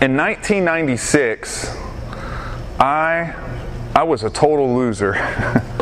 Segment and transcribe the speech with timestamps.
[0.00, 1.76] in 1996,
[2.80, 3.34] I
[3.94, 5.14] I was a total loser.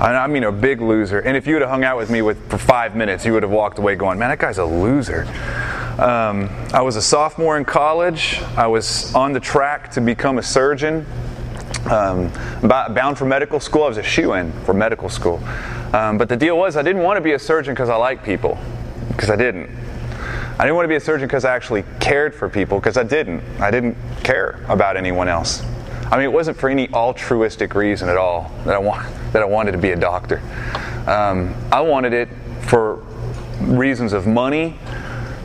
[0.00, 1.20] I mean, a big loser.
[1.20, 3.42] And if you would have hung out with me with, for five minutes, you would
[3.42, 5.24] have walked away going, man, that guy's a loser.
[5.98, 8.40] Um, I was a sophomore in college.
[8.56, 11.06] I was on the track to become a surgeon.
[11.90, 12.32] Um,
[12.62, 13.84] bound for medical school.
[13.84, 15.40] I was a shoe in for medical school.
[15.92, 18.24] Um, but the deal was, I didn't want to be a surgeon because I like
[18.24, 18.58] people,
[19.08, 19.70] because I didn't.
[20.56, 23.02] I didn't want to be a surgeon because I actually cared for people, because I
[23.02, 23.42] didn't.
[23.60, 25.64] I didn't care about anyone else.
[26.10, 29.46] I mean, it wasn't for any altruistic reason at all that I, want, that I
[29.46, 30.40] wanted to be a doctor.
[31.08, 32.28] Um, I wanted it
[32.62, 32.96] for
[33.60, 34.78] reasons of money,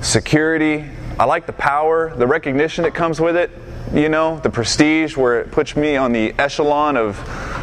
[0.02, 0.86] security.
[1.18, 3.50] I like the power, the recognition that comes with it,
[3.94, 7.18] you know, the prestige where it puts me on the echelon of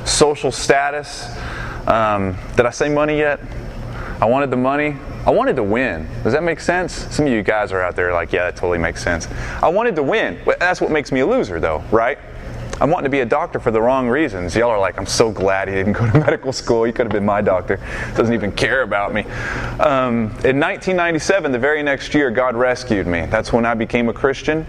[0.04, 1.28] social status.
[1.87, 3.38] Um, did I say money yet?
[4.20, 4.96] I wanted the money.
[5.27, 6.09] I wanted to win.
[6.23, 6.93] Does that make sense?
[7.12, 9.27] Some of you guys are out there like, yeah, that totally makes sense.
[9.61, 10.39] I wanted to win.
[10.61, 12.16] That's what makes me a loser, though, right?
[12.80, 14.55] I'm wanting to be a doctor for the wrong reasons.
[14.55, 16.85] Y'all are like, I'm so glad he didn't go to medical school.
[16.85, 17.80] He could have been my doctor.
[18.15, 19.23] Doesn't even care about me.
[19.80, 23.27] Um, in 1997, the very next year, God rescued me.
[23.27, 24.65] That's when I became a Christian.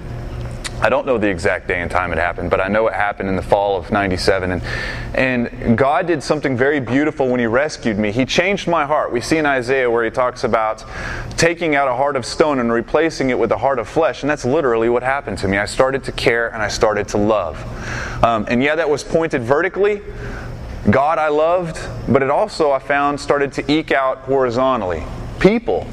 [0.80, 3.30] I don't know the exact day and time it happened, but I know it happened
[3.30, 4.52] in the fall of 97.
[4.52, 4.62] And,
[5.16, 8.12] and God did something very beautiful when He rescued me.
[8.12, 9.12] He changed my heart.
[9.12, 10.86] We see in Isaiah where He talks about
[11.36, 14.22] taking out a heart of stone and replacing it with a heart of flesh.
[14.22, 15.58] And that's literally what happened to me.
[15.58, 17.58] I started to care and I started to love.
[18.24, 20.02] Um, and yeah, that was pointed vertically.
[20.92, 25.04] God I loved, but it also, I found, started to eke out horizontally.
[25.40, 25.88] People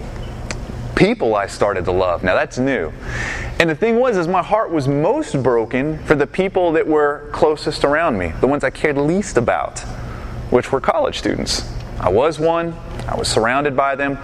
[0.97, 2.23] people I started to love.
[2.23, 2.92] Now that's new.
[3.61, 7.28] And the thing was is my heart was most broken for the people that were
[7.33, 9.81] closest around me, the ones I cared least about,
[10.50, 11.70] which were college students.
[12.00, 12.75] I was one,
[13.09, 14.19] I was surrounded by them,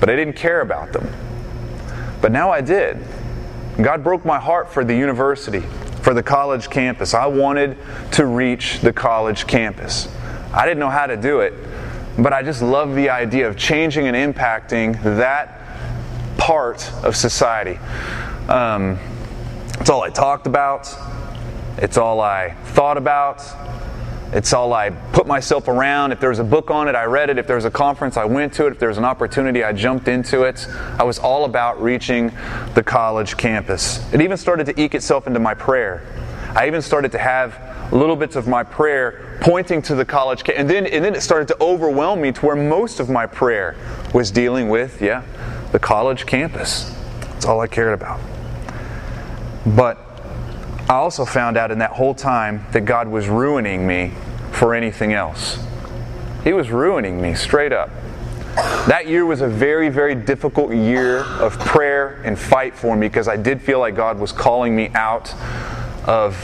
[0.00, 1.08] but I didn't care about them.
[2.20, 2.98] But now I did.
[3.80, 5.60] God broke my heart for the university,
[6.02, 7.12] for the college campus.
[7.12, 7.76] I wanted
[8.12, 10.08] to reach the college campus.
[10.52, 11.54] I didn't know how to do it,
[12.18, 15.63] but I just loved the idea of changing and impacting that
[16.44, 17.78] part of society.
[18.50, 18.98] Um,
[19.80, 20.94] it's all I talked about.
[21.78, 23.42] It's all I thought about.
[24.30, 26.12] It's all I put myself around.
[26.12, 27.38] If there was a book on it, I read it.
[27.38, 28.72] If there was a conference, I went to it.
[28.72, 30.68] If there was an opportunity, I jumped into it.
[30.98, 32.30] I was all about reaching
[32.74, 34.04] the college campus.
[34.12, 36.02] It even started to eke itself into my prayer.
[36.54, 37.58] I even started to have
[37.90, 40.60] little bits of my prayer pointing to the college campus.
[40.60, 43.76] And then, and then it started to overwhelm me to where most of my prayer
[44.12, 45.22] was dealing with, yeah,
[45.74, 46.96] the college campus.
[47.20, 48.20] That's all I cared about.
[49.66, 49.98] But
[50.88, 54.12] I also found out in that whole time that God was ruining me
[54.52, 55.58] for anything else.
[56.44, 57.90] He was ruining me straight up.
[58.86, 63.26] That year was a very, very difficult year of prayer and fight for me because
[63.26, 65.34] I did feel like God was calling me out
[66.06, 66.36] of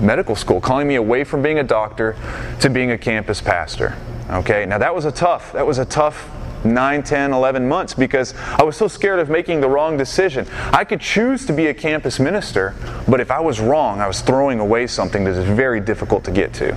[0.00, 2.16] medical school, calling me away from being a doctor
[2.58, 3.96] to being a campus pastor.
[4.28, 6.28] Okay, now that was a tough, that was a tough
[6.64, 10.46] 9, 10, 11 months because I was so scared of making the wrong decision.
[10.72, 12.74] I could choose to be a campus minister,
[13.08, 16.30] but if I was wrong, I was throwing away something that is very difficult to
[16.30, 16.76] get to.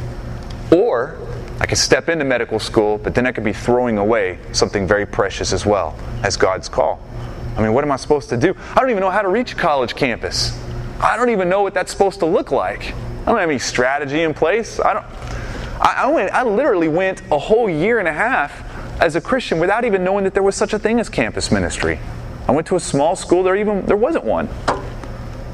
[0.72, 1.18] Or
[1.60, 5.06] I could step into medical school, but then I could be throwing away something very
[5.06, 7.00] precious as well as God's call.
[7.56, 8.56] I mean, what am I supposed to do?
[8.76, 10.58] I don't even know how to reach a college campus.
[11.00, 12.94] I don't even know what that's supposed to look like.
[12.94, 14.80] I don't have any strategy in place.
[14.80, 15.06] I don't.
[15.82, 16.32] I, I went.
[16.32, 18.64] I literally went a whole year and a half
[19.02, 22.00] as a Christian without even knowing that there was such a thing as campus ministry.
[22.48, 24.48] I went to a small school, there even there wasn't one.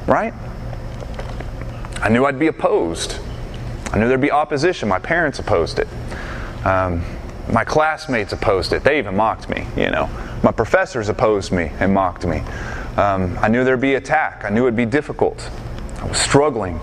[0.06, 0.34] Right?
[2.02, 3.18] I knew I'd be opposed.
[3.92, 4.90] I knew there'd be opposition.
[4.90, 5.88] My parents opposed it.
[6.66, 7.04] Um,
[7.52, 8.84] my classmates opposed it.
[8.84, 10.10] They even mocked me, you know.
[10.44, 12.40] My professors opposed me and mocked me.
[12.98, 14.44] Um, I knew there'd be attack.
[14.44, 15.50] I knew it'd be difficult.
[16.00, 16.80] I was struggling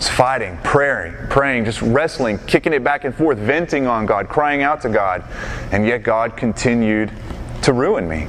[0.00, 4.62] was fighting, praying, praying, just wrestling, kicking it back and forth, venting on God, crying
[4.62, 5.22] out to God.
[5.72, 7.12] And yet God continued
[7.62, 8.26] to ruin me.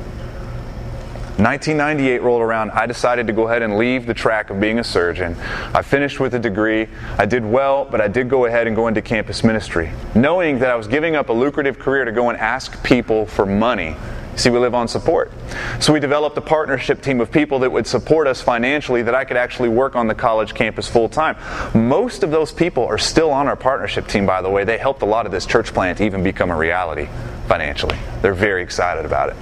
[1.38, 2.72] 1998 rolled around.
[2.72, 5.38] I decided to go ahead and leave the track of being a surgeon.
[5.74, 6.88] I finished with a degree.
[7.18, 10.70] I did well, but I did go ahead and go into campus ministry, knowing that
[10.70, 13.96] I was giving up a lucrative career to go and ask people for money
[14.36, 15.32] See, we live on support.
[15.80, 19.26] So we developed a partnership team of people that would support us financially that I
[19.26, 21.36] could actually work on the college campus full time.
[21.74, 24.64] Most of those people are still on our partnership team, by the way.
[24.64, 27.08] They helped a lot of this church plant even become a reality
[27.48, 27.98] financially.
[28.22, 29.36] They're very excited about it.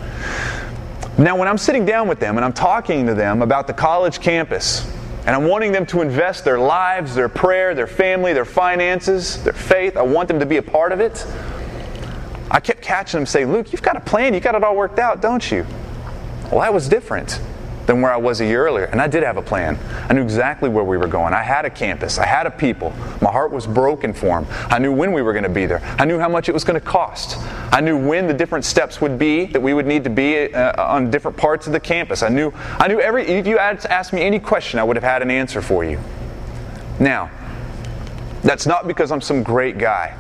[1.20, 4.20] Now, when I'm sitting down with them and I'm talking to them about the college
[4.20, 4.90] campus,
[5.26, 9.54] and I'm wanting them to invest their lives, their prayer, their family, their finances, their
[9.54, 11.26] faith, I want them to be a part of it.
[12.52, 14.34] I kept catching him saying, Luke, you've got a plan.
[14.34, 15.66] You got it all worked out, don't you?
[16.52, 17.40] Well, that was different.
[17.90, 18.86] than where I was a year earlier.
[18.86, 19.80] And I did have a plan.
[20.08, 21.34] I knew exactly where we were going.
[21.34, 22.94] I had a campus, I had a people.
[23.20, 24.46] My heart was broken for them.
[24.70, 26.64] I knew when we were going to be there, I knew how much it was
[26.64, 27.36] going to cost.
[27.74, 30.84] I knew when the different steps would be that we would need to be uh,
[30.84, 32.22] on different parts of the campus.
[32.22, 35.04] I knew, I knew every, if you had asked me any question, I would have
[35.04, 36.00] had an answer for you.
[37.00, 37.32] Now,
[38.44, 40.16] that's not because I'm some great guy.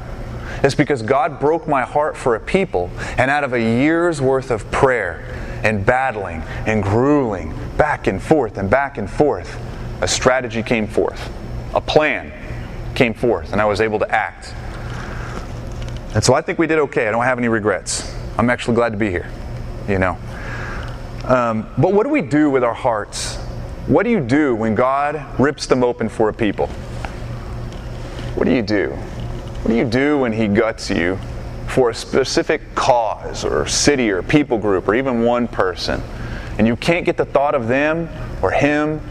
[0.63, 4.51] It's because God broke my heart for a people, and out of a year's worth
[4.51, 5.23] of prayer
[5.63, 9.59] and battling and grueling back and forth and back and forth,
[10.01, 11.31] a strategy came forth.
[11.73, 12.33] A plan
[12.95, 14.53] came forth, and I was able to act.
[16.15, 17.07] And so I think we did okay.
[17.07, 18.15] I don't have any regrets.
[18.37, 19.31] I'm actually glad to be here,
[19.87, 20.17] you know.
[21.25, 23.37] Um, but what do we do with our hearts?
[23.87, 26.67] What do you do when God rips them open for a people?
[28.35, 28.97] What do you do?
[29.61, 31.17] What do you do when He guts you
[31.67, 36.01] for a specific cause or city or people group or even one person?
[36.57, 38.09] And you can't get the thought of them
[38.41, 39.01] or him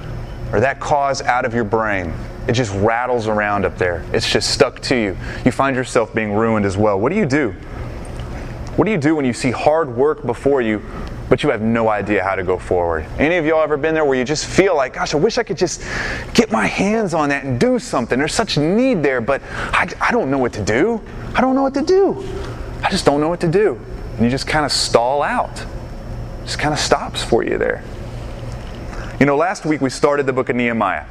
[0.52, 2.12] or that cause out of your brain.
[2.46, 4.04] It just rattles around up there.
[4.12, 5.16] It's just stuck to you.
[5.44, 6.98] You find yourself being ruined as well.
[6.98, 7.50] What do you do?
[8.76, 10.82] What do you do when you see hard work before you,
[11.28, 13.06] but you have no idea how to go forward?
[13.18, 15.42] Any of y'all ever been there where you just feel like, gosh, I wish I
[15.42, 15.82] could just
[16.34, 18.18] get my hands on that and do something?
[18.18, 21.02] There's such need there, but I, I don't know what to do.
[21.34, 22.26] I don't know what to do.
[22.82, 23.80] I just don't know what to do.
[24.14, 25.64] And you just kind of stall out.
[26.44, 27.84] Just kind of stops for you there.
[29.20, 31.04] You know, last week we started the book of Nehemiah.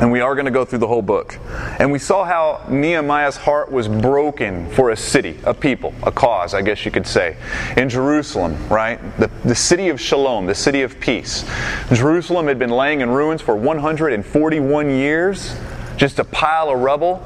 [0.00, 1.36] And we are going to go through the whole book.
[1.80, 6.54] And we saw how Nehemiah's heart was broken for a city, a people, a cause,
[6.54, 7.36] I guess you could say.
[7.76, 8.98] In Jerusalem, right?
[9.18, 11.44] The, the city of Shalom, the city of peace.
[11.92, 15.58] Jerusalem had been laying in ruins for 141 years,
[15.96, 17.20] just a pile of rubble.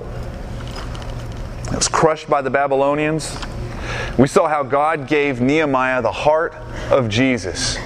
[1.66, 3.36] It was crushed by the Babylonians.
[4.16, 6.54] We saw how God gave Nehemiah the heart
[6.90, 7.76] of Jesus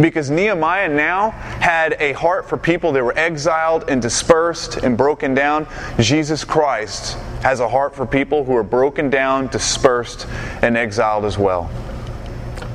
[0.00, 5.34] because Nehemiah now had a heart for people that were exiled and dispersed and broken
[5.34, 5.66] down.
[5.98, 10.26] Jesus Christ has a heart for people who are broken down, dispersed,
[10.62, 11.70] and exiled as well.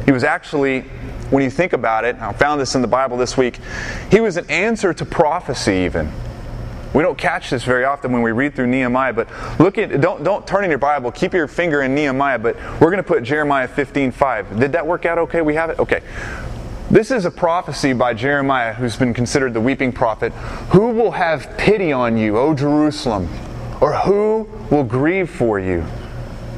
[0.06, 0.82] He was actually,
[1.30, 3.60] when you think about it, I found this in the Bible this week,
[4.12, 6.12] he was an answer to prophecy even.
[6.94, 9.28] We don't catch this very often when we read through Nehemiah, but
[9.60, 11.12] look at don't don't turn in your Bible.
[11.12, 14.60] Keep your finger in Nehemiah, but we're going to put Jeremiah 15:5.
[14.60, 15.42] Did that work out okay?
[15.42, 15.80] We have it.
[15.80, 16.04] Okay.
[16.94, 20.32] This is a prophecy by Jeremiah, who's been considered the weeping prophet.
[20.74, 23.30] Who will have pity on you, O Jerusalem?
[23.82, 25.82] Or who will grieve for you?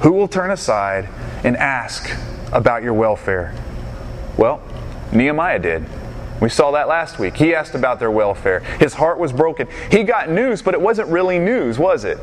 [0.02, 1.08] Who will turn aside
[1.46, 2.14] and ask
[2.52, 3.56] about your welfare?
[4.36, 4.62] Well,
[5.14, 5.86] Nehemiah did.
[6.42, 7.38] We saw that last week.
[7.38, 8.60] He asked about their welfare.
[8.60, 9.70] His heart was broken.
[9.90, 12.18] He got news, but it wasn't really news, was it?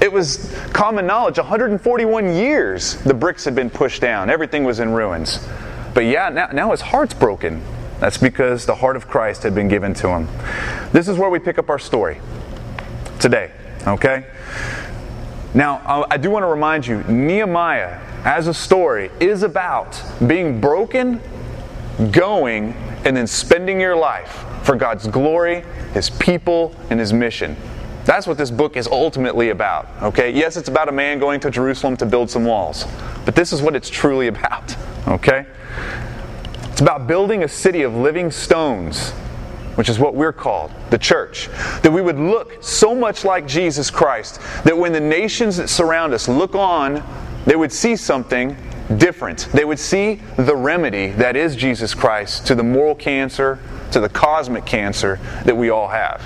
[0.00, 1.36] It was common knowledge.
[1.36, 5.44] 141 years the bricks had been pushed down, everything was in ruins.
[5.96, 7.62] But yeah, now, now his heart's broken.
[8.00, 10.28] That's because the heart of Christ had been given to him.
[10.92, 12.20] This is where we pick up our story
[13.18, 13.50] today,
[13.86, 14.26] okay?
[15.54, 21.18] Now, I do want to remind you Nehemiah, as a story, is about being broken,
[22.10, 22.74] going,
[23.06, 25.64] and then spending your life for God's glory,
[25.94, 27.56] His people, and His mission.
[28.04, 29.88] That's what this book is ultimately about.
[30.02, 30.30] Okay?
[30.30, 32.84] Yes, it's about a man going to Jerusalem to build some walls,
[33.24, 34.76] but this is what it's truly about.
[35.08, 35.46] Okay?
[36.76, 39.12] It's about building a city of living stones,
[39.76, 41.48] which is what we're called, the church.
[41.80, 46.12] That we would look so much like Jesus Christ that when the nations that surround
[46.12, 47.02] us look on,
[47.46, 48.54] they would see something
[48.98, 49.48] different.
[49.54, 53.58] They would see the remedy that is Jesus Christ to the moral cancer,
[53.92, 56.22] to the cosmic cancer that we all have.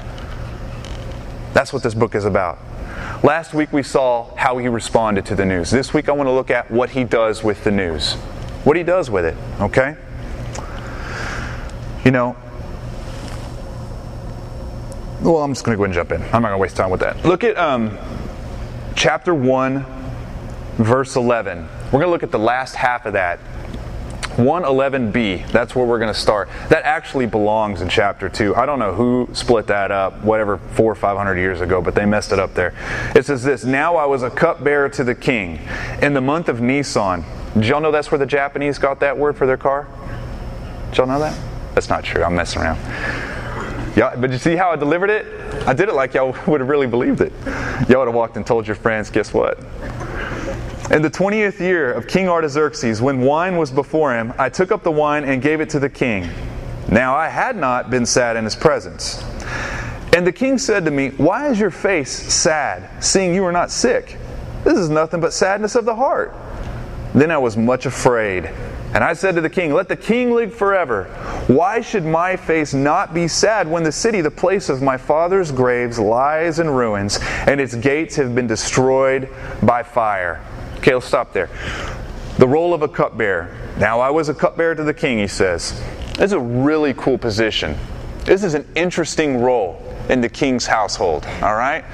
[1.54, 2.58] That's what this book is about.
[3.22, 5.70] Last week we saw how he responded to the news.
[5.70, 8.14] This week I want to look at what he does with the news.
[8.64, 9.96] What he does with it, okay?
[12.04, 12.36] You know,
[15.22, 16.22] well, I'm just going to go and jump in.
[16.22, 17.24] I'm not going to waste time with that.
[17.26, 17.98] Look at um,
[18.96, 19.84] chapter 1,
[20.78, 21.68] verse 11.
[21.86, 23.38] We're going to look at the last half of that.
[24.36, 26.48] 111b, that's where we're going to start.
[26.70, 28.54] That actually belongs in chapter 2.
[28.56, 31.94] I don't know who split that up, whatever, four or five hundred years ago, but
[31.94, 32.72] they messed it up there.
[33.14, 35.58] It says this Now I was a cupbearer to the king
[36.00, 37.24] in the month of Nisan.
[37.54, 39.88] Did y'all know that's where the Japanese got that word for their car?
[40.90, 41.49] Did y'all know that?
[41.74, 42.22] That's not true.
[42.22, 42.78] I'm messing around.
[43.96, 45.26] Yeah, but you see how I delivered it?
[45.66, 47.32] I did it like y'all would have really believed it.
[47.88, 49.58] Y'all would have walked and told your friends, guess what?
[50.90, 54.82] In the 20th year of King Artaxerxes, when wine was before him, I took up
[54.82, 56.28] the wine and gave it to the king.
[56.90, 59.22] Now I had not been sad in his presence.
[60.16, 63.70] And the king said to me, Why is your face sad, seeing you are not
[63.70, 64.16] sick?
[64.64, 66.34] This is nothing but sadness of the heart.
[67.14, 68.50] Then I was much afraid
[68.92, 71.04] And I said to the king, Let the king live forever.
[71.46, 75.52] Why should my face not be sad when the city, the place of my father's
[75.52, 79.28] graves, lies in ruins, and its gates have been destroyed
[79.62, 80.44] by fire?
[80.78, 81.48] Okay, let's stop there.
[82.38, 83.56] The role of a cupbearer.
[83.78, 85.80] Now, I was a cupbearer to the king, he says.
[86.14, 87.76] This is a really cool position.
[88.24, 91.84] This is an interesting role in the king's household, all right?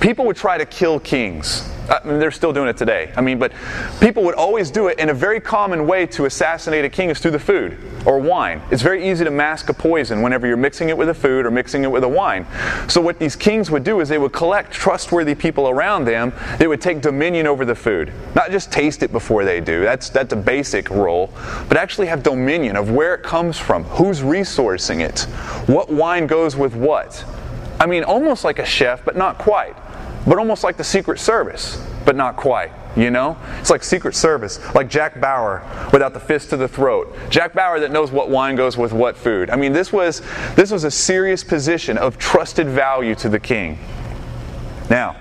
[0.00, 1.68] People would try to kill kings.
[1.88, 3.12] I mean, they're still doing it today.
[3.16, 3.52] I mean, but
[4.00, 7.18] people would always do it, and a very common way to assassinate a king is
[7.18, 8.60] through the food or wine.
[8.70, 11.50] It's very easy to mask a poison whenever you're mixing it with a food or
[11.50, 12.46] mixing it with a wine.
[12.88, 16.32] So, what these kings would do is they would collect trustworthy people around them.
[16.58, 19.82] They would take dominion over the food, not just taste it before they do.
[19.82, 21.32] That's that's a basic role,
[21.68, 25.20] but actually have dominion of where it comes from, who's resourcing it,
[25.68, 27.24] what wine goes with what.
[27.80, 29.76] I mean, almost like a chef, but not quite.
[30.26, 32.72] But almost like the Secret Service, but not quite.
[32.96, 33.36] You know?
[33.60, 37.14] It's like Secret Service, like Jack Bauer without the fist to the throat.
[37.30, 39.50] Jack Bauer that knows what wine goes with what food.
[39.50, 40.20] I mean, this was
[40.56, 43.78] this was a serious position of trusted value to the king.
[44.90, 45.16] Now,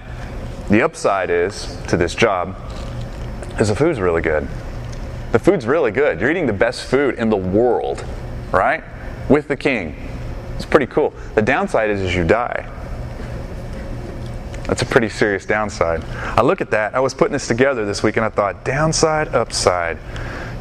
[0.70, 2.56] the upside is to this job
[3.60, 4.48] is the food's really good.
[5.32, 6.20] The food's really good.
[6.22, 8.06] You're eating the best food in the world,
[8.52, 8.84] right?
[9.30, 9.96] With the king.
[10.56, 11.14] It's pretty cool.
[11.36, 12.68] The downside is, is you die.
[14.68, 16.04] That's a pretty serious downside.
[16.04, 16.94] I look at that.
[16.94, 19.98] I was putting this together this week and I thought, downside, upside.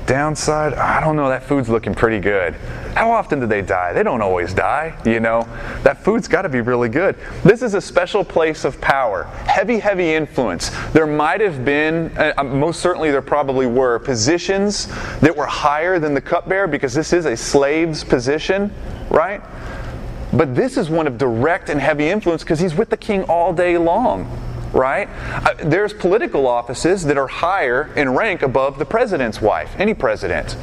[0.07, 2.55] Downside, I don't know, that food's looking pretty good.
[2.95, 3.93] How often do they die?
[3.93, 5.43] They don't always die, you know.
[5.83, 7.17] That food's got to be really good.
[7.43, 10.71] This is a special place of power, heavy, heavy influence.
[10.93, 14.87] There might have been, uh, most certainly there probably were, positions
[15.19, 18.73] that were higher than the cupbearer because this is a slave's position,
[19.11, 19.43] right?
[20.37, 23.55] But this is one of direct and heavy influence because he's with the king all
[23.55, 24.31] day long,
[24.73, 25.09] right?
[25.31, 30.57] Uh, there's political offices that are higher in rank above the president's wife, any president.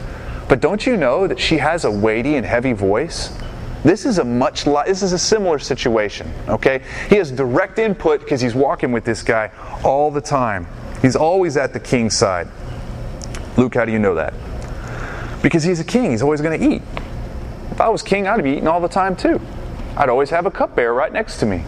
[0.48, 3.36] But don't you know that she has a weighty and heavy voice?
[3.84, 6.84] This is a much li- this is a similar situation, okay?
[7.10, 9.50] He has direct input because he's walking with this guy
[9.84, 10.68] all the time.
[11.02, 12.48] He's always at the king's side.
[13.58, 14.36] Luke, how do you know that?
[15.42, 16.82] Because he's a king, he's always going to eat.
[17.72, 19.42] If I was king, I'd be eating all the time too.
[19.96, 21.64] I'd always have a cupbearer right next to me.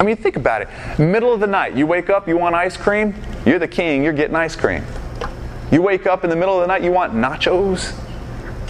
[0.00, 0.98] I mean, think about it.
[0.98, 3.14] Middle of the night, you wake up, you want ice cream,
[3.46, 4.84] you're the king, you're getting ice cream.
[5.70, 7.94] You wake up in the middle of the night, you want nachos,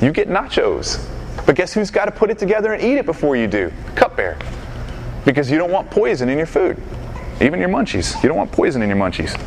[0.02, 1.04] you get nachos.
[1.46, 3.72] But guess who's got to put it together and eat it before you do?
[3.94, 4.38] Cupbearer.
[5.24, 6.80] Because you don't want poison in your food,
[7.40, 8.22] even your munchies.
[8.22, 9.38] You don't want poison in your munchies.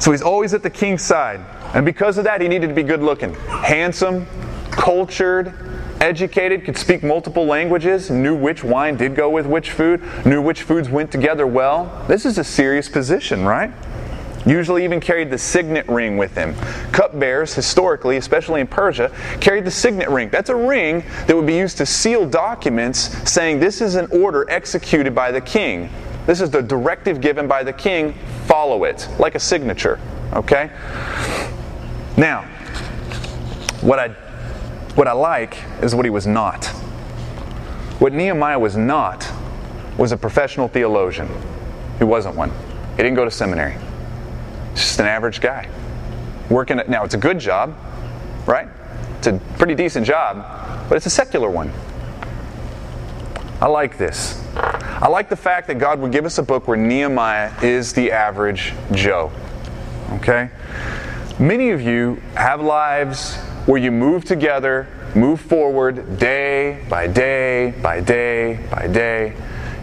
[0.00, 1.40] So he's always at the king's side.
[1.74, 4.26] And because of that, he needed to be good looking, handsome,
[4.70, 5.52] cultured,
[6.04, 10.62] educated, could speak multiple languages, knew which wine did go with which food, knew which
[10.62, 12.04] foods went together well.
[12.06, 13.72] This is a serious position, right?
[14.44, 16.54] Usually even carried the signet ring with him.
[16.92, 20.28] Cupbearers, historically, especially in Persia, carried the signet ring.
[20.28, 22.98] That's a ring that would be used to seal documents
[23.30, 25.88] saying this is an order executed by the king.
[26.26, 29.98] This is the directive given by the king, follow it, like a signature.
[30.34, 30.70] Okay?
[32.18, 32.42] Now,
[33.80, 34.14] what I
[34.94, 36.66] what I like is what he was not.
[37.98, 39.30] What Nehemiah was not
[39.98, 41.28] was a professional theologian.
[41.98, 42.50] He wasn't one.
[42.96, 43.76] He didn't go to seminary.
[44.70, 45.68] He's just an average guy.
[46.50, 47.76] Working at, now, it's a good job,
[48.46, 48.68] right?
[49.18, 50.44] It's a pretty decent job,
[50.88, 51.72] but it's a secular one.
[53.60, 54.42] I like this.
[54.56, 58.12] I like the fact that God would give us a book where Nehemiah is the
[58.12, 59.32] average Joe.
[60.12, 60.50] Okay?
[61.38, 68.00] Many of you have lives where you move together, move forward day by day by
[68.00, 69.34] day by day,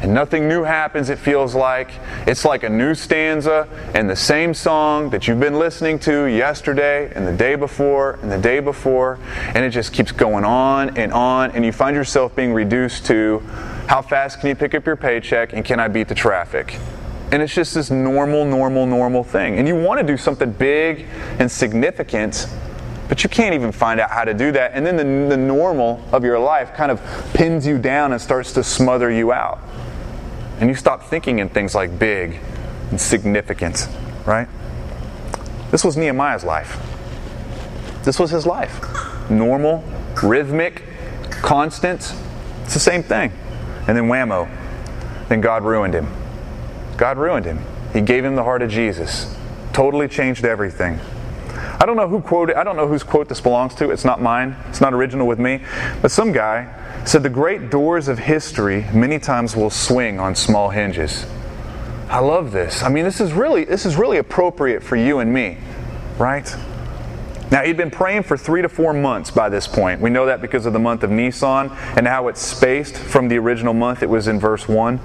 [0.02, 1.92] and nothing new happens, it feels like.
[2.26, 7.12] It's like a new stanza and the same song that you've been listening to yesterday
[7.14, 9.20] and the day before and the day before,
[9.54, 13.40] and it just keeps going on and on, and you find yourself being reduced to
[13.88, 16.78] how fast can you pick up your paycheck and can I beat the traffic?
[17.32, 19.58] And it's just this normal, normal, normal thing.
[19.58, 21.06] And you want to do something big
[21.40, 22.48] and significant
[23.12, 24.72] but you can't even find out how to do that.
[24.74, 27.01] And then the, the normal of your life kind of
[27.34, 29.60] pins you down and starts to smother you out.
[30.62, 32.39] And you stop thinking in things like big
[32.89, 33.89] and significant,
[34.25, 34.48] right?
[35.72, 36.80] This was Nehemiah's life.
[38.06, 38.80] This was his life.
[39.30, 39.84] Normal,
[40.24, 40.82] rhythmic,
[41.32, 42.15] constant.
[42.63, 43.34] It's the same thing.
[43.89, 44.50] And then whammo.
[45.27, 46.08] Then God ruined him.
[46.96, 47.60] God ruined him.
[47.91, 49.36] He gave him the heart of Jesus.
[49.74, 50.98] Totally changed everything.
[51.82, 53.90] I don't know who quoted, I don't know whose quote this belongs to.
[53.90, 54.56] It's not mine.
[54.70, 55.62] It's not original with me.
[56.00, 56.72] But some guy
[57.06, 61.26] said the great doors of history many times will swing on small hinges.
[62.08, 62.84] I love this.
[62.84, 65.58] I mean, this is really this is really appropriate for you and me,
[66.20, 66.56] right?
[67.50, 70.02] Now, he'd been praying for three to four months by this point.
[70.02, 73.40] We know that because of the month of Nisan and how it's spaced from the
[73.40, 74.04] original month.
[74.04, 75.00] It was in verse 1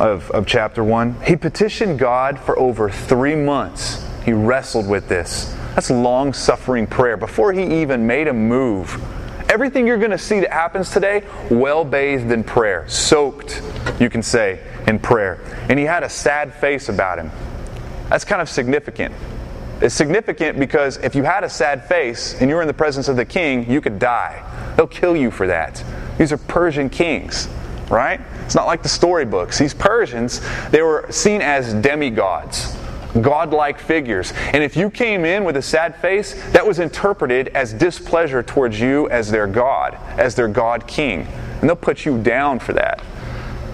[0.00, 1.20] of, of chapter 1.
[1.26, 4.02] He petitioned God for over three months.
[4.24, 5.54] He wrestled with this.
[5.74, 9.02] That's long suffering prayer before he even made a move.
[9.48, 13.62] Everything you're going to see that happens today, well bathed in prayer, soaked,
[14.00, 15.40] you can say, in prayer.
[15.68, 17.30] And he had a sad face about him.
[18.08, 19.14] That's kind of significant.
[19.80, 23.08] It's significant because if you had a sad face and you were in the presence
[23.08, 24.74] of the king, you could die.
[24.76, 25.82] They'll kill you for that.
[26.18, 27.48] These are Persian kings,
[27.90, 28.20] right?
[28.44, 29.58] It's not like the storybooks.
[29.58, 32.76] These Persians, they were seen as demigods,
[33.20, 34.32] godlike figures.
[34.52, 38.80] And if you came in with a sad face, that was interpreted as displeasure towards
[38.80, 41.26] you as their god, as their god king.
[41.60, 43.02] And they'll put you down for that.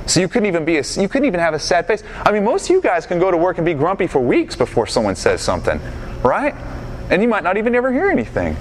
[0.06, 2.02] So you couldn't even be a, you couldn't even have a sad face.
[2.24, 4.56] I mean, most of you guys can go to work and be grumpy for weeks
[4.56, 5.78] before someone says something,
[6.22, 6.54] right?
[7.10, 8.56] And you might not even ever hear anything.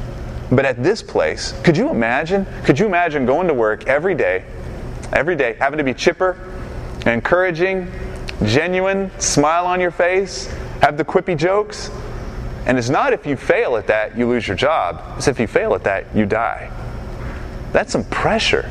[0.51, 2.45] But at this place, could you imagine?
[2.63, 4.45] Could you imagine going to work every day,
[5.11, 6.37] every day, having to be chipper,
[7.05, 7.91] encouraging,
[8.43, 11.89] genuine, smile on your face, have the quippy jokes?
[12.65, 15.01] And it's not if you fail at that, you lose your job.
[15.17, 16.69] It's if you fail at that, you die.
[17.71, 18.69] That's some pressure.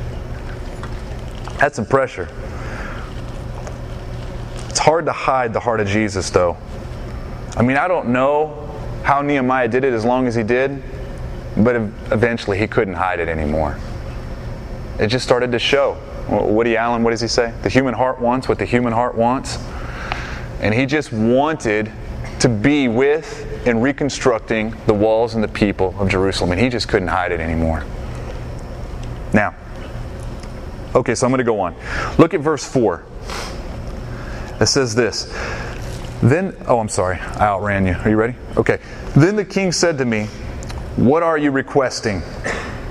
[1.57, 2.29] That's some pressure.
[4.69, 6.57] It's hard to hide the heart of Jesus, though.
[7.55, 8.71] I mean, I don't know
[9.03, 10.83] how Nehemiah did it as long as he did,
[11.57, 13.79] but eventually he couldn't hide it anymore.
[14.99, 15.97] It just started to show.
[16.29, 17.53] Woody Allen, what does he say?
[17.63, 19.57] The human heart wants what the human heart wants.
[20.59, 21.91] And he just wanted
[22.39, 26.87] to be with and reconstructing the walls and the people of Jerusalem, and he just
[26.87, 27.83] couldn't hide it anymore.
[29.33, 29.55] Now,
[30.95, 31.75] okay, so I'm going to go on.
[32.17, 33.03] Look at verse 4.
[34.59, 35.31] It says this.
[36.21, 37.93] Then, oh, I'm sorry, I outran you.
[37.93, 38.35] Are you ready?
[38.55, 38.79] Okay.
[39.15, 40.25] Then the king said to me,
[40.95, 42.23] What are you requesting?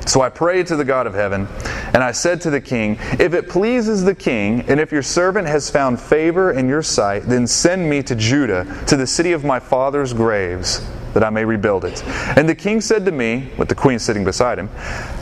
[0.06, 1.48] So I prayed to the God of heaven,
[1.92, 5.46] and I said to the king, If it pleases the king, and if your servant
[5.46, 9.44] has found favor in your sight, then send me to Judah, to the city of
[9.44, 12.02] my father's graves, that I may rebuild it.
[12.36, 14.68] And the king said to me, with the queen sitting beside him,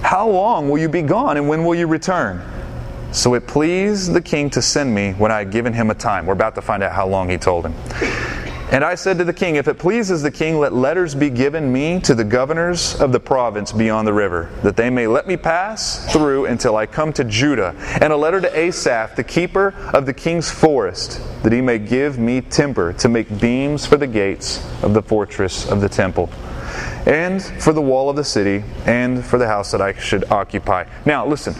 [0.03, 2.43] How long will you be gone, and when will you return?
[3.13, 6.27] So it pleased the king to send me when I had given him a time.
[6.27, 7.75] We're about to find out how long he told him.
[8.71, 11.73] And I said to the king, If it pleases the king, let letters be given
[11.73, 15.37] me to the governors of the province beyond the river, that they may let me
[15.37, 17.75] pass through until I come to Judah.
[18.01, 22.19] And a letter to Asaph, the keeper of the king's forest, that he may give
[22.19, 26.31] me timber to make beams for the gates of the fortress of the temple
[27.07, 30.85] and for the wall of the city, and for the house that I should occupy.
[31.05, 31.55] Now, listen,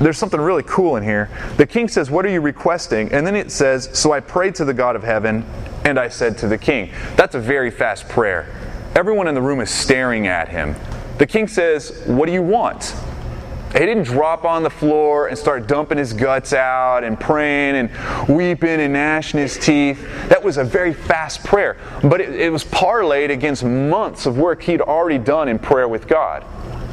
[0.00, 1.30] there's something really cool in here.
[1.56, 3.12] The king says, What are you requesting?
[3.12, 5.44] And then it says, So I prayed to the God of heaven,
[5.84, 6.90] and I said to the king.
[7.16, 8.54] That's a very fast prayer.
[8.94, 10.74] Everyone in the room is staring at him.
[11.18, 12.94] The king says, What do you want?
[13.72, 18.28] He didn't drop on the floor and start dumping his guts out and praying and
[18.28, 20.00] weeping and gnashing his teeth.
[20.28, 24.62] That was a very fast prayer, but it, it was parlayed against months of work
[24.62, 26.44] he'd already done in prayer with God.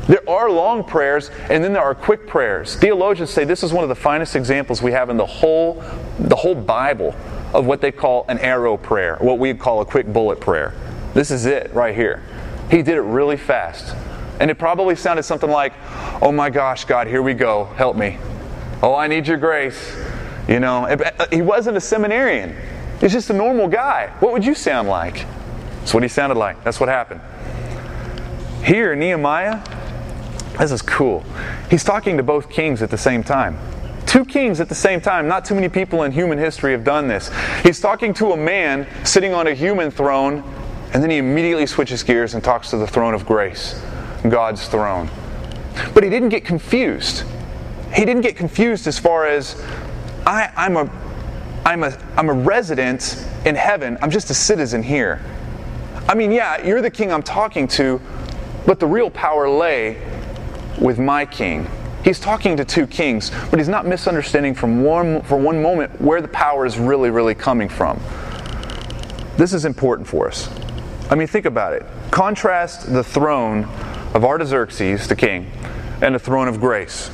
[0.08, 2.76] There are long prayers, and then there are quick prayers.
[2.76, 5.84] Theologians say this is one of the finest examples we have in the whole,
[6.20, 7.16] the whole Bible
[7.54, 10.74] of what they call an arrow prayer, what we call a quick bullet prayer.
[11.14, 12.24] This is it right here.
[12.70, 13.96] He did it really fast.
[14.40, 15.74] And it probably sounded something like,
[16.22, 17.66] Oh my gosh, God, here we go.
[17.76, 18.18] Help me.
[18.82, 19.96] Oh, I need your grace.
[20.48, 22.56] You know, uh, he wasn't a seminarian,
[23.00, 24.08] he's just a normal guy.
[24.20, 25.26] What would you sound like?
[25.80, 26.64] That's what he sounded like.
[26.64, 27.22] That's what happened.
[28.64, 29.62] Here, Nehemiah,
[30.60, 31.24] this is cool.
[31.70, 33.58] He's talking to both kings at the same time.
[34.06, 35.28] Two kings at the same time.
[35.28, 37.32] Not too many people in human history have done this.
[37.64, 40.44] He's talking to a man sitting on a human throne,
[40.94, 43.82] and then he immediately switches gears and talks to the throne of grace,
[44.28, 45.10] God's throne.
[45.94, 47.24] But he didn't get confused.
[47.94, 49.62] He didn't get confused as far as
[50.26, 50.92] I, I'm a
[51.66, 53.98] I'm a I'm a resident in heaven.
[54.02, 55.24] I'm just a citizen here.
[56.08, 58.02] I mean, yeah, you're the king I'm talking to,
[58.66, 60.02] but the real power lay
[60.82, 61.68] with my king.
[62.04, 66.20] He's talking to two kings, but he's not misunderstanding from one, for one moment where
[66.20, 68.02] the power is really, really coming from.
[69.38, 70.50] This is important for us.
[71.10, 71.86] I mean, think about it.
[72.10, 73.66] Contrast the throne
[74.14, 75.52] of Artaxerxes, the king,
[76.02, 77.12] and the throne of grace.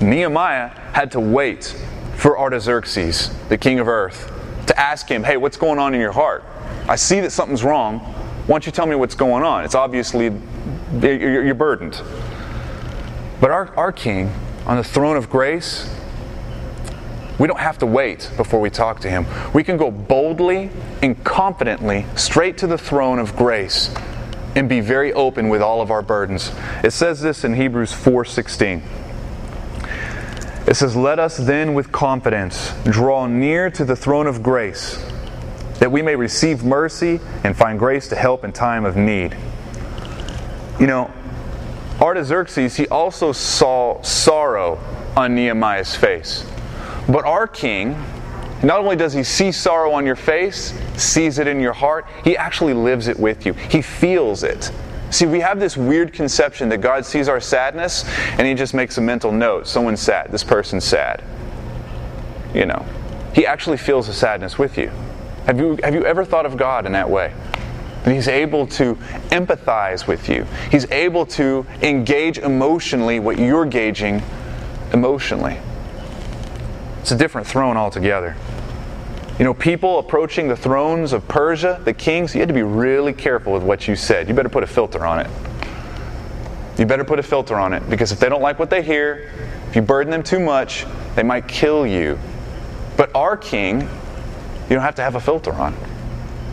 [0.00, 1.76] Nehemiah had to wait
[2.16, 4.30] for Artaxerxes, the king of earth,
[4.66, 6.44] to ask him, Hey, what's going on in your heart?
[6.86, 8.00] I see that something's wrong.
[8.00, 9.64] Why don't you tell me what's going on?
[9.64, 10.32] It's obviously
[11.00, 12.02] you're burdened.
[13.40, 14.32] But our, our King
[14.66, 15.88] on the throne of grace,
[17.38, 19.24] we don't have to wait before we talk to him.
[19.54, 20.70] We can go boldly
[21.02, 23.94] and confidently straight to the throne of grace
[24.54, 26.52] and be very open with all of our burdens.
[26.84, 28.82] It says this in Hebrews 4:16.
[30.66, 35.02] It says, "Let us then with confidence draw near to the throne of grace,
[35.78, 39.34] that we may receive mercy and find grace to help in time of need."
[40.78, 41.10] You know,
[42.00, 44.78] Artaxerxes, he also saw sorrow
[45.16, 46.46] on Nehemiah's face.
[47.08, 47.92] But our king,
[48.62, 52.36] not only does he see sorrow on your face, sees it in your heart, he
[52.36, 53.52] actually lives it with you.
[53.52, 54.70] He feels it.
[55.10, 58.04] See, we have this weird conception that God sees our sadness
[58.38, 59.66] and he just makes a mental note.
[59.66, 60.30] Someone's sad.
[60.30, 61.22] This person's sad.
[62.54, 62.86] You know,
[63.34, 64.90] he actually feels the sadness with you.
[65.46, 67.32] Have you, have you ever thought of God in that way?
[68.04, 68.94] That he's able to
[69.30, 70.46] empathize with you.
[70.70, 74.22] He's able to engage emotionally what you're gauging
[74.92, 75.58] emotionally.
[77.00, 78.36] It's a different throne altogether.
[79.38, 83.12] You know, people approaching the thrones of Persia, the kings, you had to be really
[83.12, 84.28] careful with what you said.
[84.28, 85.30] You better put a filter on it.
[86.78, 89.30] You better put a filter on it because if they don't like what they hear,
[89.68, 92.18] if you burden them too much, they might kill you.
[92.96, 95.74] But our king, you don't have to have a filter on.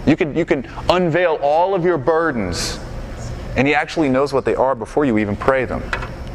[0.08, 2.80] You can, you can unveil all of your burdens,
[3.58, 5.84] and he actually knows what they are before you even pray them.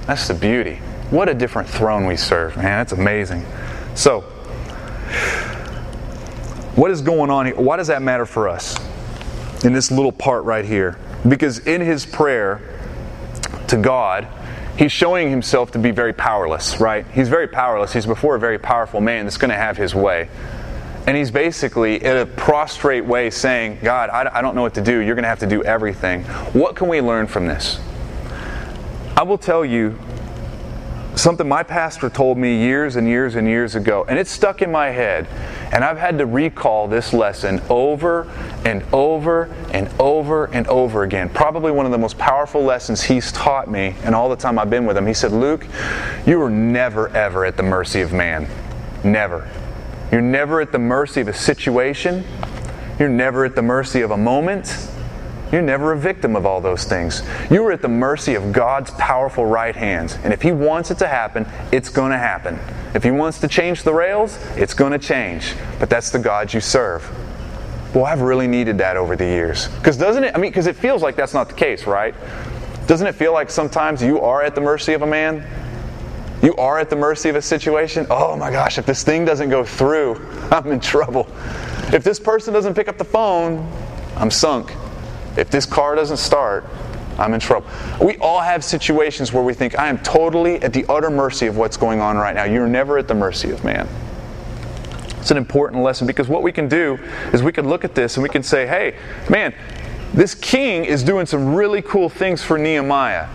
[0.06, 0.76] That's the beauty.
[1.08, 2.64] What a different throne we serve, man.
[2.64, 3.46] That's amazing.
[3.94, 4.20] So,
[6.76, 7.54] what is going on here?
[7.54, 8.78] Why does that matter for us
[9.64, 10.98] in this little part right here?
[11.26, 12.60] Because in his prayer
[13.68, 14.28] to God,
[14.76, 17.06] he's showing himself to be very powerless, right?
[17.12, 17.92] He's very powerless.
[17.94, 20.28] He's before a very powerful man that's going to have his way.
[21.06, 24.98] And he's basically, in a prostrate way, saying, God, I, don't know what to do.
[24.98, 26.22] You're going to have to do everything.
[26.52, 27.80] What can we learn from this?
[29.16, 29.98] I will tell you
[31.16, 34.70] something my pastor told me years and years and years ago, and it's stuck in
[34.70, 35.26] my head.
[35.72, 38.30] And I've had to recall this lesson over
[38.64, 41.28] and over and over and over again.
[41.28, 44.70] Probably one of the most powerful lessons he's taught me, and all the time I've
[44.70, 45.06] been with him.
[45.06, 45.66] He said, Luke,
[46.26, 48.46] you are never, ever at the mercy of man.
[49.02, 49.50] Never.
[50.12, 52.24] You're never at the mercy of a situation.
[52.98, 54.88] You're never at the mercy of a moment.
[55.50, 57.22] You're never a victim of all those things.
[57.50, 60.18] You are at the mercy of God's powerful right hands.
[60.22, 62.58] And if He wants it to happen, it's going to happen.
[62.94, 65.54] If He wants to change the rails, it's going to change.
[65.80, 67.10] But that's the God you serve.
[67.94, 69.68] Well, I've really needed that over the years.
[69.68, 72.14] Because doesn't it, I mean, because it feels like that's not the case, right?
[72.86, 75.46] Doesn't it feel like sometimes you are at the mercy of a man?
[76.42, 78.06] You are at the mercy of a situation?
[78.10, 80.16] Oh my gosh, if this thing doesn't go through,
[80.50, 81.28] I'm in trouble.
[81.92, 83.70] If this person doesn't pick up the phone,
[84.16, 84.74] I'm sunk.
[85.36, 86.64] If this car doesn't start,
[87.18, 87.68] I'm in trouble.
[88.00, 91.56] We all have situations where we think, I am totally at the utter mercy of
[91.56, 92.44] what's going on right now.
[92.44, 93.88] You're never at the mercy of man.
[95.20, 96.98] It's an important lesson because what we can do
[97.32, 98.96] is we can look at this and we can say, hey,
[99.30, 99.54] man,
[100.12, 103.28] this king is doing some really cool things for Nehemiah.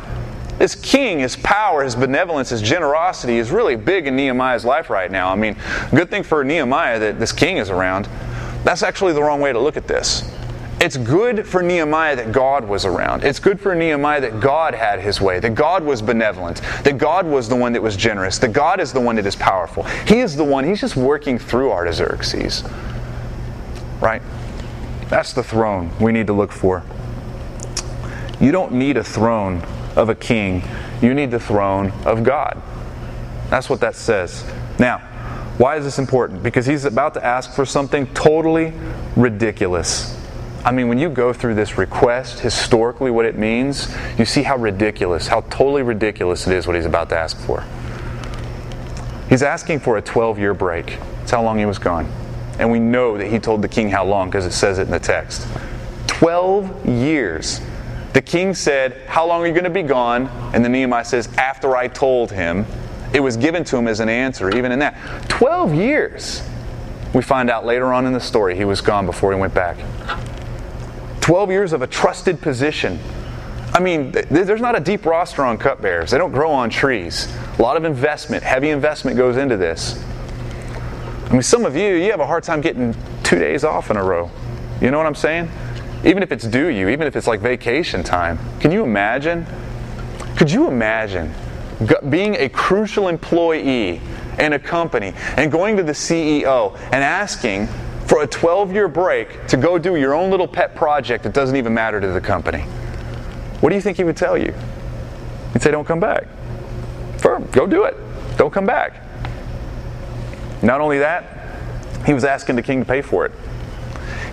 [0.58, 5.12] This king, his power, his benevolence, his generosity is really big in Nehemiah's life right
[5.12, 5.32] now.
[5.32, 5.56] I mean,
[5.92, 8.10] good thing for Nehemiah that this king is around.
[8.64, 10.30] That's actually the wrong way to look at this.
[10.80, 13.24] It's good for Nehemiah that God was around.
[13.24, 17.26] It's good for Nehemiah that God had his way, that God was benevolent, that God
[17.26, 19.84] was the one that was generous, that God is the one that is powerful.
[20.06, 22.64] He is the one, he's just working through Artaxerxes.
[24.00, 24.22] Right?
[25.10, 26.84] That's the throne we need to look for.
[28.40, 29.64] You don't need a throne
[29.98, 30.64] of a king,
[31.02, 32.62] you need the throne of God.
[33.50, 34.46] That's what that says.
[34.80, 35.00] Now,
[35.58, 36.44] why is this important?
[36.44, 38.74] Because he's about to ask for something totally
[39.16, 40.16] ridiculous.
[40.64, 44.58] I mean, when you go through this request, historically, what it means, you see how
[44.58, 47.64] ridiculous, how totally ridiculous it is what he's about to ask for.
[49.30, 50.98] He's asking for a 12 year break.
[51.20, 52.12] That's how long he was gone.
[52.60, 54.92] And we know that he told the king how long because it says it in
[54.92, 55.48] the text.
[56.08, 57.62] 12 years.
[58.14, 60.28] The king said, How long are you going to be gone?
[60.54, 62.66] And then Nehemiah says, After I told him.
[63.14, 65.30] It was given to him as an answer, even in that.
[65.30, 66.48] 12 years.
[67.14, 69.78] We find out later on in the story he was gone before he went back.
[71.22, 73.00] 12 years of a trusted position.
[73.74, 76.12] I mean, there's not a deep roster on cupbearers.
[76.12, 77.34] They don't grow on trees.
[77.60, 80.04] A lot of investment, heavy investment goes into this.
[81.26, 83.98] I mean, some of you, you have a hard time getting two days off in
[83.98, 84.32] a row.
[84.82, 85.50] You know what I'm saying?
[86.04, 88.40] Even if it's due you, even if it's like vacation time.
[88.60, 89.46] Can you imagine?
[90.36, 91.34] Could you imagine
[92.10, 94.02] being a crucial employee
[94.40, 97.68] in a company and going to the CEO and asking
[98.06, 101.56] for a 12 year break to go do your own little pet project that doesn't
[101.56, 102.62] even matter to the company.
[103.60, 104.54] What do you think he would tell you?
[105.54, 106.26] He'd say, Don't come back.
[107.18, 107.96] Firm, go do it.
[108.38, 109.02] Don't come back.
[110.62, 113.32] Not only that, he was asking the king to pay for it.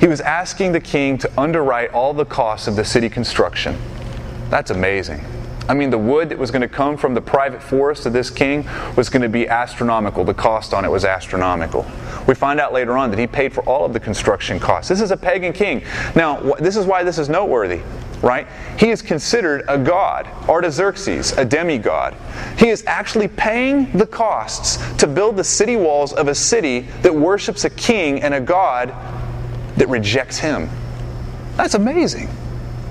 [0.01, 3.79] He was asking the king to underwrite all the costs of the city construction.
[4.51, 5.25] That's amazing.
[5.67, 8.29] I mean, the wood that was going to come from the private forest of this
[8.29, 10.23] king was going to be astronomical.
[10.23, 11.87] The cost on it was astronomical.
[12.29, 14.91] We find out later on that he paid for all of the construction costs.
[14.91, 15.83] This is a pagan king.
[16.15, 17.81] Now, this is why this is noteworthy,
[18.21, 18.47] right?
[18.79, 22.15] He is considered a god, Artaxerxes, a demigod.
[22.59, 27.15] He is actually paying the costs to build the city walls of a city that
[27.15, 28.95] worships a king and a god
[29.77, 30.69] that rejects him.
[31.57, 32.29] That's amazing.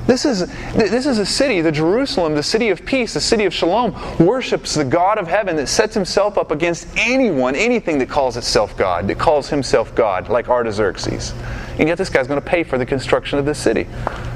[0.05, 3.53] This is, this is a city, the Jerusalem, the city of peace, the city of
[3.53, 8.35] shalom, worships the God of heaven that sets himself up against anyone, anything that calls
[8.35, 11.33] itself God, that calls himself God, like Artaxerxes.
[11.79, 13.87] And yet this guy's going to pay for the construction of this city.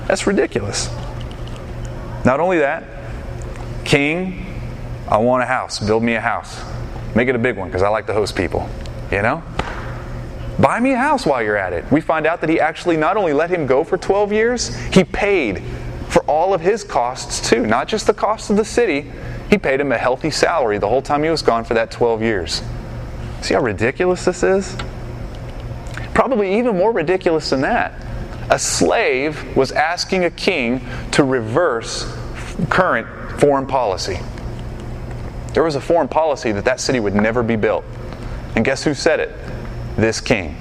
[0.07, 0.89] That's ridiculous.
[2.23, 2.85] Not only that,
[3.83, 4.45] King,
[5.09, 5.79] I want a house.
[5.79, 6.63] Build me a house.
[7.13, 8.69] Make it a big one because I like to host people.
[9.11, 9.43] You know?
[10.59, 11.89] Buy me a house while you're at it.
[11.91, 15.03] We find out that he actually not only let him go for 12 years, he
[15.03, 15.61] paid
[16.09, 19.11] for all of his costs too, not just the cost of the city.
[19.49, 22.21] He paid him a healthy salary the whole time he was gone for that 12
[22.21, 22.63] years.
[23.41, 24.75] See how ridiculous this is?
[26.15, 27.93] Probably even more ridiculous than that.
[28.49, 32.11] A slave was asking a king to reverse
[32.69, 33.07] current
[33.39, 34.17] foreign policy.
[35.53, 37.85] There was a foreign policy that that city would never be built.
[38.55, 39.35] And guess who said it?
[39.97, 40.55] This king.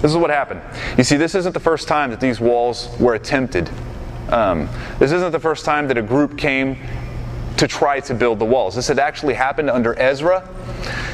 [0.00, 0.60] This is what happened.
[0.98, 3.70] You see, this isn't the first time that these walls were attempted.
[4.28, 6.76] Um, this isn't the first time that a group came
[7.56, 8.74] to try to build the walls.
[8.74, 10.46] This had actually happened under Ezra.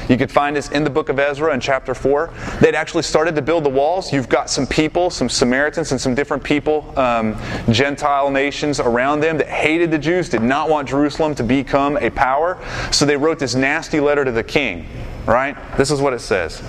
[0.09, 2.33] You could find this in the book of Ezra in chapter 4.
[2.61, 4.12] They'd actually started to build the walls.
[4.12, 7.40] You've got some people, some Samaritans, and some different people, um,
[7.71, 12.11] Gentile nations around them that hated the Jews, did not want Jerusalem to become a
[12.11, 12.59] power.
[12.90, 14.88] So they wrote this nasty letter to the king,
[15.27, 15.57] right?
[15.77, 16.61] This is what it says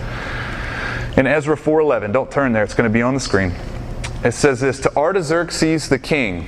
[1.22, 2.12] in Ezra 4:11.
[2.12, 3.54] Don't turn there; it's going to be on the screen.
[4.24, 6.48] It says this to Artaxerxes the king.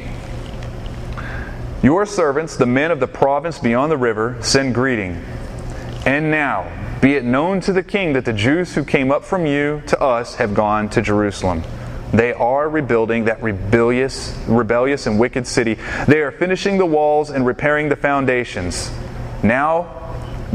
[1.83, 5.23] Your servants, the men of the province beyond the river, send greeting.
[6.07, 9.45] And now, be it known to the king that the Jews who came up from
[9.45, 11.63] you to us have gone to Jerusalem.
[12.11, 15.77] They are rebuilding that rebellious, rebellious and wicked city.
[16.07, 18.91] They are finishing the walls and repairing the foundations.
[19.43, 20.02] Now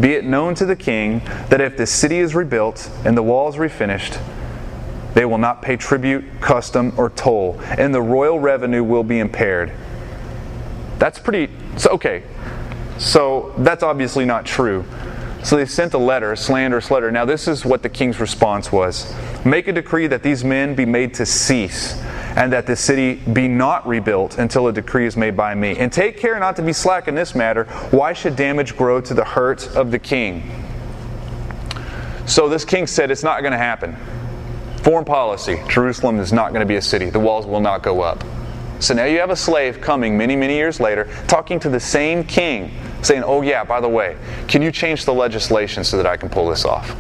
[0.00, 3.56] be it known to the king that if the city is rebuilt and the walls
[3.56, 4.20] refinished,
[5.14, 9.72] they will not pay tribute, custom, or toll, and the royal revenue will be impaired.
[10.98, 11.52] That's pretty.
[11.76, 12.22] So, okay.
[12.98, 14.84] So that's obviously not true.
[15.42, 17.10] So they sent a letter, a slanderous letter.
[17.10, 20.84] Now, this is what the king's response was Make a decree that these men be
[20.84, 21.94] made to cease
[22.36, 25.76] and that the city be not rebuilt until a decree is made by me.
[25.78, 27.64] And take care not to be slack in this matter.
[27.90, 30.42] Why should damage grow to the hurt of the king?
[32.26, 33.96] So this king said it's not going to happen.
[34.82, 38.00] Foreign policy Jerusalem is not going to be a city, the walls will not go
[38.00, 38.22] up.
[38.80, 42.22] So now you have a slave coming many, many years later, talking to the same
[42.24, 46.16] king, saying, Oh, yeah, by the way, can you change the legislation so that I
[46.16, 46.94] can pull this off?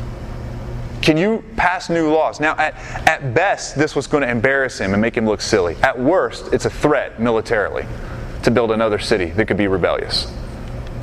[1.02, 2.40] Can you pass new laws?
[2.40, 2.74] Now, at,
[3.08, 5.76] at best, this was going to embarrass him and make him look silly.
[5.76, 7.86] At worst, it's a threat militarily
[8.42, 10.26] to build another city that could be rebellious.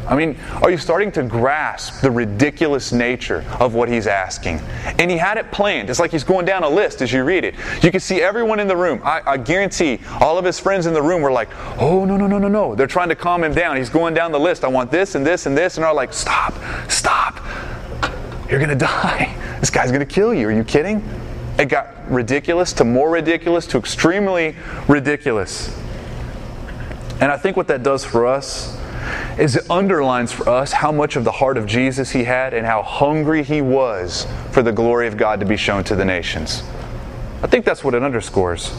[0.07, 4.59] I mean, are you starting to grasp the ridiculous nature of what he's asking?
[4.99, 5.89] And he had it planned.
[5.89, 7.55] It's like he's going down a list as you read it.
[7.81, 9.01] You can see everyone in the room.
[9.03, 12.27] I, I, guarantee all of his friends in the room were like, oh, no, no,
[12.27, 12.75] no, no, no.
[12.75, 13.77] They're trying to calm him down.
[13.77, 14.63] He's going down the list.
[14.63, 15.77] I want this and this and this.
[15.77, 16.53] And they're like, stop,
[16.89, 17.43] stop.
[18.49, 19.35] You're going to die.
[19.59, 20.47] This guy's going to kill you.
[20.49, 21.03] Are you kidding?
[21.57, 24.55] It got ridiculous to more ridiculous to extremely
[24.87, 25.75] ridiculous.
[27.21, 28.77] And I think what that does for us
[29.37, 32.65] is it underlines for us how much of the heart of Jesus he had and
[32.65, 36.63] how hungry he was for the glory of God to be shown to the nations.
[37.43, 38.73] I think that's what it underscores.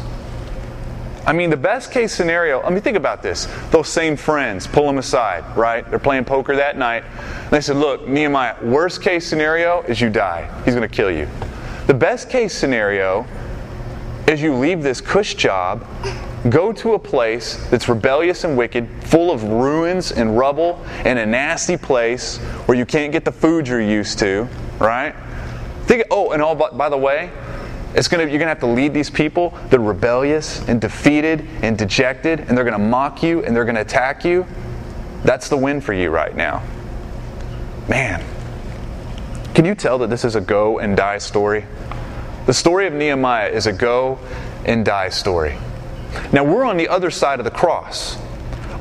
[1.26, 3.48] I mean, the best case scenario, I mean, think about this.
[3.70, 5.88] Those same friends pull him aside, right?
[5.90, 7.02] They're playing poker that night.
[7.50, 10.48] They said, Look, Nehemiah, worst case scenario is you die.
[10.64, 11.28] He's going to kill you.
[11.88, 13.26] The best case scenario
[14.28, 15.84] is you leave this cush job,
[16.50, 21.26] go to a place that's rebellious and wicked, full of ruins and rubble, and a
[21.26, 25.14] nasty place where you can't get the food you're used to, right?
[25.84, 27.30] Think, oh, and all by, by the way,
[27.94, 29.56] it's gonna, you're going to have to lead these people.
[29.70, 33.76] They're rebellious and defeated and dejected, and they're going to mock you and they're going
[33.76, 34.46] to attack you.
[35.24, 36.62] That's the win for you right now.
[37.88, 38.22] Man,
[39.54, 41.64] can you tell that this is a go and die story?
[42.46, 44.18] The story of Nehemiah is a go
[44.64, 45.56] and die story.
[46.32, 48.18] Now, we're on the other side of the cross,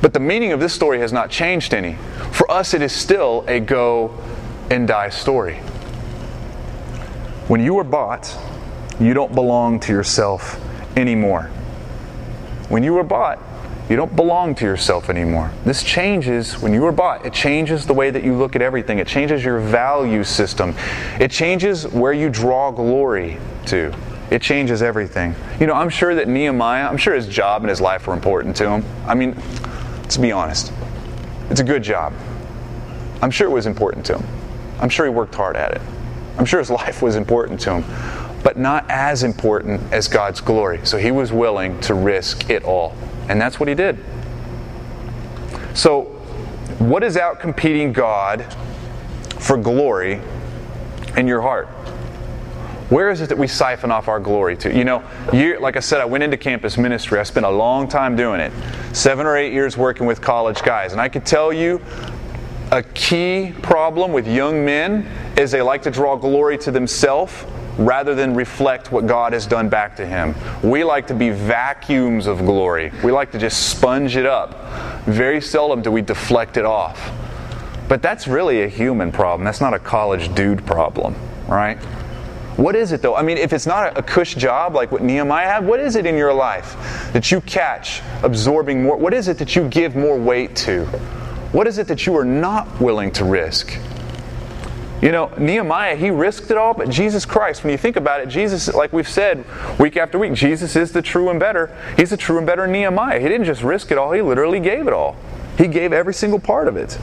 [0.01, 1.95] but the meaning of this story has not changed any.
[2.31, 4.17] For us, it is still a go
[4.69, 5.55] and die story.
[7.47, 8.35] When you were bought,
[8.99, 10.59] you don't belong to yourself
[10.97, 11.43] anymore.
[12.69, 13.39] When you were bought,
[13.89, 15.51] you don't belong to yourself anymore.
[15.63, 17.23] This changes when you were bought.
[17.23, 18.97] It changes the way that you look at everything.
[18.97, 20.73] It changes your value system.
[21.19, 23.93] It changes where you draw glory to.
[24.31, 25.35] It changes everything.
[25.59, 28.55] You know, I'm sure that Nehemiah, I'm sure his job and his life were important
[28.57, 28.85] to him.
[29.05, 29.35] I mean,
[30.09, 30.71] to be honest,
[31.49, 32.13] it's a good job.
[33.21, 34.27] I'm sure it was important to him.
[34.79, 35.81] I'm sure he worked hard at it.
[36.37, 40.79] I'm sure his life was important to him, but not as important as God's glory.
[40.85, 42.95] So he was willing to risk it all.
[43.29, 43.97] And that's what he did.
[45.73, 46.03] So,
[46.79, 48.45] what is out competing God
[49.39, 50.21] for glory
[51.15, 51.69] in your heart?
[52.89, 54.75] Where is it that we siphon off our glory to?
[54.75, 57.19] You know, year, like I said, I went into campus ministry.
[57.19, 58.51] I spent a long time doing it,
[58.93, 60.91] seven or eight years working with college guys.
[60.91, 61.81] And I could tell you
[62.71, 67.45] a key problem with young men is they like to draw glory to themselves
[67.77, 70.35] rather than reflect what God has done back to him.
[70.63, 72.91] We like to be vacuums of glory.
[73.03, 75.03] We like to just sponge it up.
[75.05, 77.11] Very seldom do we deflect it off.
[77.87, 79.43] But that's really a human problem.
[79.43, 81.15] That's not a college dude problem,
[81.47, 81.77] right?
[82.57, 83.15] What is it though?
[83.15, 86.05] I mean, if it's not a cush job like what Nehemiah had, what is it
[86.05, 86.75] in your life
[87.11, 88.95] that you catch absorbing more?
[88.95, 90.85] What is it that you give more weight to?
[91.51, 93.77] What is it that you are not willing to risk?
[95.01, 98.27] You know, Nehemiah, he risked it all, but Jesus Christ, when you think about it,
[98.27, 99.45] Jesus, like we've said
[99.77, 101.75] week after week, Jesus is the true and better.
[101.97, 103.19] He's the true and better Nehemiah.
[103.19, 105.17] He didn't just risk it all, he literally gave it all.
[105.57, 106.97] He gave every single part of it.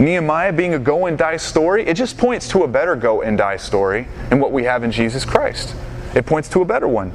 [0.00, 3.36] Nehemiah being a go and die story, it just points to a better go and
[3.36, 5.76] die story in what we have in Jesus Christ.
[6.14, 7.12] It points to a better one.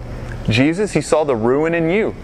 [0.47, 2.15] Jesus, he saw the ruin in you.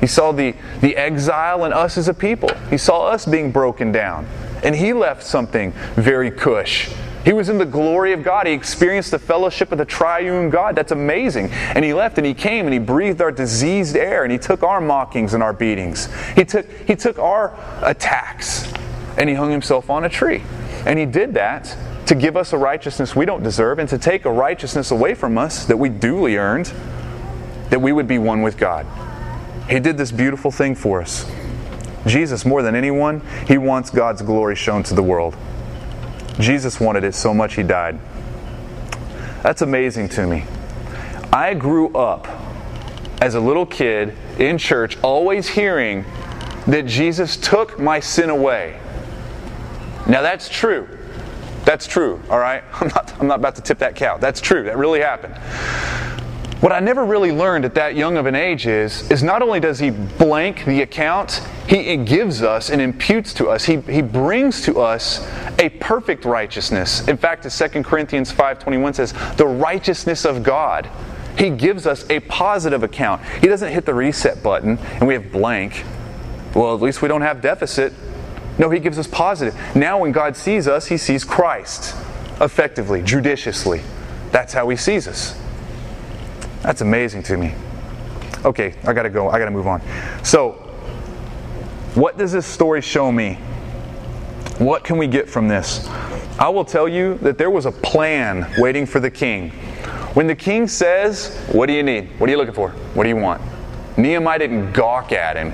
[0.00, 2.50] He saw the, the exile in us as a people.
[2.68, 4.26] He saw us being broken down.
[4.64, 6.90] And he left something very cush.
[7.24, 8.48] He was in the glory of God.
[8.48, 10.74] He experienced the fellowship of the triune God.
[10.74, 11.50] That's amazing.
[11.50, 14.64] And he left and he came and he breathed our diseased air and he took
[14.64, 16.08] our mockings and our beatings.
[16.34, 18.72] He took, he took our attacks
[19.16, 20.42] and he hung himself on a tree.
[20.84, 21.76] And he did that
[22.06, 25.36] to give us a righteousness we don't deserve and to take a righteousness away from
[25.36, 26.72] us that we duly earned,
[27.70, 28.86] that we would be one with God.
[29.68, 31.30] He did this beautiful thing for us.
[32.06, 35.36] Jesus, more than anyone, he wants God's glory shown to the world.
[36.38, 37.98] Jesus wanted it so much he died.
[39.42, 40.44] That's amazing to me.
[41.32, 42.28] I grew up
[43.20, 46.04] as a little kid in church always hearing
[46.66, 48.78] that Jesus took my sin away.
[50.08, 50.88] Now that's true.
[51.64, 52.62] That's true, all right?
[52.74, 54.18] I'm not, I'm not about to tip that cow.
[54.18, 54.64] That's true.
[54.64, 55.34] That really happened.
[56.60, 59.60] What I never really learned at that young of an age is, is not only
[59.60, 64.62] does he blank the account, he gives us and imputes to us, he, he brings
[64.62, 67.06] to us a perfect righteousness.
[67.08, 70.88] In fact, as 2 Corinthians 5.21 says, the righteousness of God.
[71.36, 73.22] He gives us a positive account.
[73.42, 75.84] He doesn't hit the reset button and we have blank.
[76.54, 77.92] Well, at least we don't have deficit.
[78.58, 79.54] No, he gives us positive.
[79.74, 81.94] Now, when God sees us, he sees Christ
[82.40, 83.82] effectively, judiciously.
[84.30, 85.38] That's how he sees us.
[86.62, 87.54] That's amazing to me.
[88.44, 89.28] Okay, I gotta go.
[89.28, 89.82] I gotta move on.
[90.22, 90.52] So,
[91.94, 93.34] what does this story show me?
[94.58, 95.88] What can we get from this?
[96.38, 99.50] I will tell you that there was a plan waiting for the king.
[100.14, 102.08] When the king says, What do you need?
[102.18, 102.70] What are you looking for?
[102.70, 103.40] What do you want?
[103.96, 105.52] Nehemiah didn't gawk at him.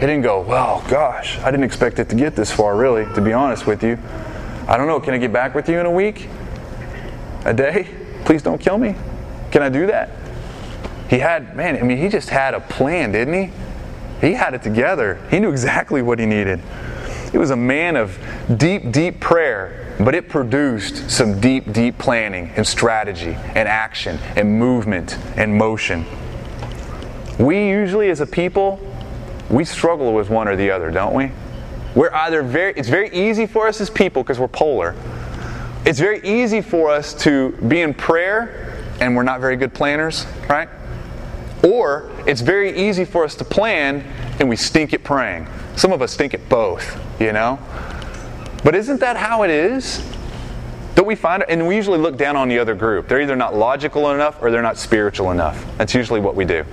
[0.00, 3.20] He didn't go, Well, gosh, I didn't expect it to get this far, really, to
[3.20, 3.98] be honest with you.
[4.66, 6.30] I don't know, can I get back with you in a week?
[7.44, 7.86] A day?
[8.24, 8.94] Please don't kill me.
[9.50, 10.08] Can I do that?
[11.10, 13.52] He had, man, I mean, he just had a plan, didn't he?
[14.26, 15.20] He had it together.
[15.30, 16.60] He knew exactly what he needed.
[17.30, 18.18] He was a man of
[18.56, 24.58] deep, deep prayer, but it produced some deep, deep planning and strategy and action and
[24.58, 26.06] movement and motion.
[27.38, 28.89] We usually, as a people,
[29.50, 31.30] we struggle with one or the other, don't we?
[31.94, 34.94] We're either very, it's very easy for us as people because we're polar.
[35.84, 40.26] It's very easy for us to be in prayer and we're not very good planners,
[40.48, 40.68] right?
[41.64, 44.04] Or it's very easy for us to plan
[44.38, 45.48] and we stink at praying.
[45.76, 47.58] Some of us stink at both, you know?
[48.62, 50.06] But isn't that how it is?
[50.94, 51.48] Don't we find it?
[51.48, 53.08] And we usually look down on the other group.
[53.08, 55.64] They're either not logical enough or they're not spiritual enough.
[55.78, 56.64] That's usually what we do.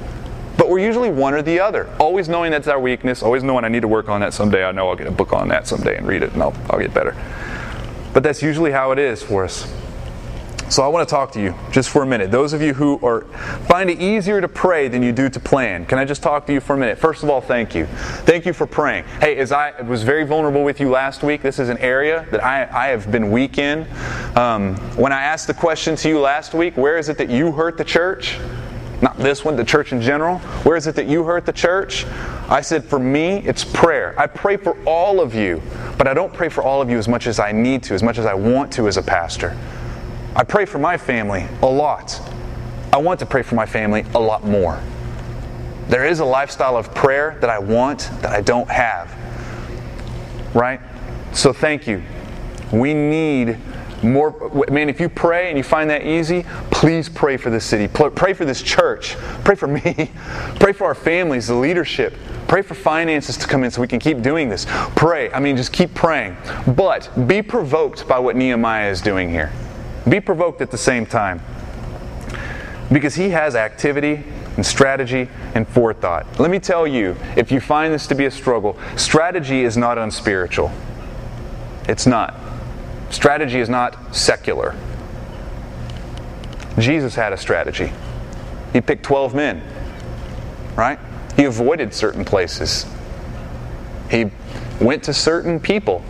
[0.58, 1.88] But we're usually one or the other.
[2.00, 4.66] Always knowing that's our weakness, always knowing I need to work on that someday.
[4.66, 6.80] I know I'll get a book on that someday and read it and I'll, I'll
[6.80, 7.16] get better.
[8.14, 9.72] But that's usually how it is for us.
[10.70, 12.30] So I want to talk to you just for a minute.
[12.30, 13.22] Those of you who are
[13.70, 16.54] find it easier to pray than you do to plan, can I just talk to
[16.54, 16.98] you for a minute?
[16.98, 17.86] First of all, thank you.
[18.26, 19.06] Thank you for praying.
[19.22, 22.44] Hey, as I was very vulnerable with you last week, this is an area that
[22.44, 23.88] I, I have been weak in.
[24.36, 27.54] Um, when I asked the question to you last week, where is it that you
[27.54, 28.38] hurt the church?
[29.02, 30.40] Not this one, the church in general.
[30.64, 32.06] Where is it that you hurt the church?
[32.50, 34.16] I said, for me, it's prayer.
[34.18, 35.62] I pray for all of you,
[35.98, 38.02] but I don't pray for all of you as much as I need to, as
[38.02, 39.56] much as I want to as a pastor.
[40.36, 42.20] I pray for my family a lot.
[42.92, 44.82] I want to pray for my family a lot more.
[45.90, 49.14] There is a lifestyle of prayer that I want that I don't have.
[50.56, 50.82] Right?
[51.34, 52.02] So thank you.
[52.72, 53.58] We need
[54.12, 57.88] more man if you pray and you find that easy please pray for this city
[57.88, 59.82] pray for this church pray for me
[60.60, 62.14] pray for our families the leadership
[62.48, 65.58] pray for finances to come in so we can keep doing this pray i mean
[65.58, 66.36] just keep praying
[66.76, 69.52] but be provoked by what nehemiah is doing here
[70.08, 71.42] be provoked at the same time.
[72.92, 74.24] Because he has activity
[74.56, 76.40] and strategy and forethought.
[76.40, 79.98] Let me tell you, if you find this to be a struggle, strategy is not
[79.98, 80.72] unspiritual.
[81.90, 82.34] It's not.
[83.10, 84.76] Strategy is not secular.
[86.78, 87.92] Jesus had a strategy.
[88.74, 89.64] He picked 12 men,
[90.76, 91.00] right?
[91.36, 92.86] He avoided certain places.
[94.10, 94.30] He
[94.80, 96.04] went to certain people.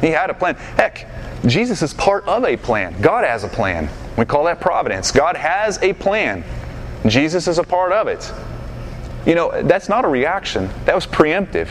[0.00, 0.54] He had a plan.
[0.76, 1.06] Heck,
[1.46, 3.00] Jesus is part of a plan.
[3.00, 3.88] God has a plan.
[4.16, 5.10] We call that providence.
[5.10, 6.44] God has a plan.
[7.06, 8.32] Jesus is a part of it.
[9.26, 11.68] You know, that's not a reaction, that was preemptive.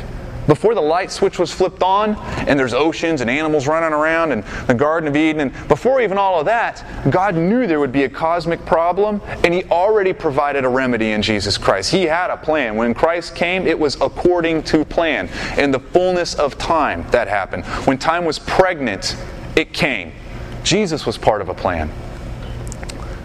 [0.51, 4.43] Before the light switch was flipped on, and there's oceans and animals running around and
[4.67, 8.03] the Garden of Eden, and before even all of that, God knew there would be
[8.03, 11.89] a cosmic problem, and He already provided a remedy in Jesus Christ.
[11.89, 12.75] He had a plan.
[12.75, 15.29] When Christ came, it was according to plan.
[15.57, 17.63] In the fullness of time, that happened.
[17.87, 19.15] When time was pregnant,
[19.55, 20.11] it came.
[20.65, 21.89] Jesus was part of a plan.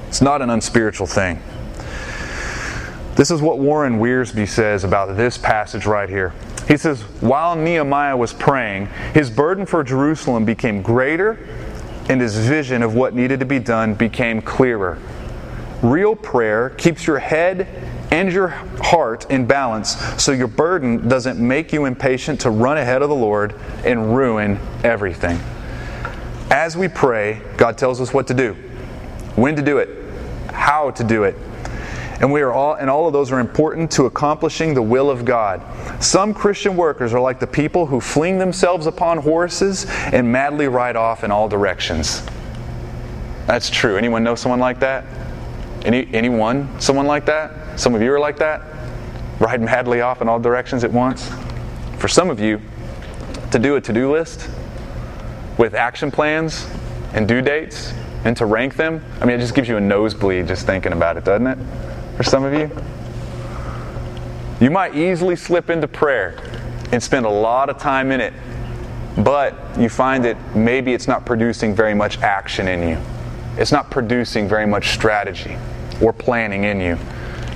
[0.06, 1.42] It's not an unspiritual thing.
[3.16, 6.32] This is what Warren Wiersbe says about this passage right here.
[6.68, 11.38] He says, While Nehemiah was praying, his burden for Jerusalem became greater,
[12.08, 14.98] and his vision of what needed to be done became clearer.
[15.82, 17.68] Real prayer keeps your head
[18.10, 23.02] and your heart in balance so your burden doesn't make you impatient to run ahead
[23.02, 23.54] of the Lord
[23.84, 25.38] and ruin everything.
[26.50, 28.54] As we pray, God tells us what to do,
[29.34, 29.88] when to do it,
[30.52, 31.36] how to do it.
[32.20, 35.24] And we are all and all of those are important to accomplishing the will of
[35.24, 35.62] God.
[36.02, 40.96] Some Christian workers are like the people who fling themselves upon horses and madly ride
[40.96, 42.24] off in all directions.
[43.46, 43.96] That's true.
[43.96, 45.04] Anyone know someone like that?
[45.84, 47.78] Any anyone someone like that?
[47.78, 48.62] Some of you are like that?
[49.38, 51.30] Ride madly off in all directions at once?
[51.98, 52.60] For some of you,
[53.50, 54.48] to do a to-do list
[55.58, 56.66] with action plans
[57.12, 57.92] and due dates
[58.24, 61.16] and to rank them, I mean, it just gives you a nosebleed just thinking about
[61.16, 61.58] it, doesn't it?
[62.16, 62.70] For some of you.
[64.60, 66.38] You might easily slip into prayer
[66.92, 68.32] and spend a lot of time in it,
[69.18, 72.98] but you find that maybe it's not producing very much action in you.
[73.58, 75.56] It's not producing very much strategy
[76.02, 76.98] or planning in you.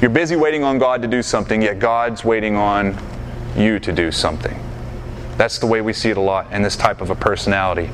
[0.00, 2.98] You're busy waiting on God to do something, yet God's waiting on
[3.56, 4.58] you to do something.
[5.36, 7.90] That's the way we see it a lot in this type of a personality.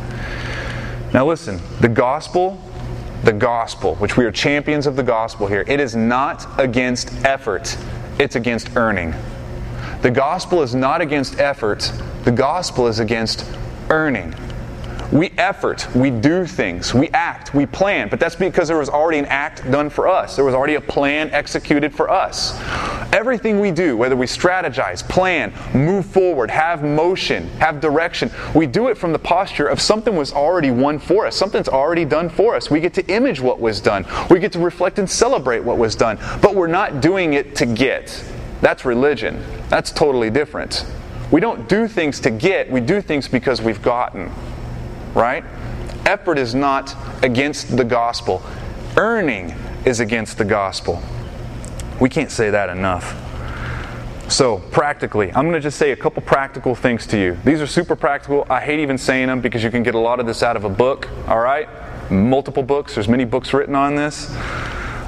[1.13, 2.61] Now, listen, the gospel,
[3.25, 7.77] the gospel, which we are champions of the gospel here, it is not against effort,
[8.19, 9.15] it's against earning.
[10.03, 11.91] The gospel is not against effort,
[12.25, 13.45] the gospel is against
[13.91, 14.35] earning.
[15.13, 19.19] We effort, we do things, we act, we plan, but that's because there was already
[19.19, 20.35] an act done for us.
[20.35, 22.59] There was already a plan executed for us.
[23.13, 28.89] Everything we do, whether we strategize, plan, move forward, have motion, have direction, we do
[28.89, 32.57] it from the posture of something was already won for us, something's already done for
[32.57, 32.69] us.
[32.69, 35.95] We get to image what was done, we get to reflect and celebrate what was
[35.95, 38.25] done, but we're not doing it to get.
[38.61, 39.41] That's religion.
[39.69, 40.85] That's totally different.
[41.31, 44.33] We don't do things to get, we do things because we've gotten
[45.17, 45.45] right?
[46.05, 46.95] Effort is not
[47.25, 48.43] against the gospel,
[48.97, 49.53] earning
[49.85, 51.03] is against the gospel.
[52.01, 53.23] We can't say that enough.
[54.29, 57.39] So, practically, I'm going to just say a couple practical things to you.
[57.45, 58.45] These are super practical.
[58.51, 60.65] I hate even saying them because you can get a lot of this out of
[60.65, 61.69] a book, all right?
[62.11, 62.95] Multiple books.
[62.95, 64.35] There's many books written on this.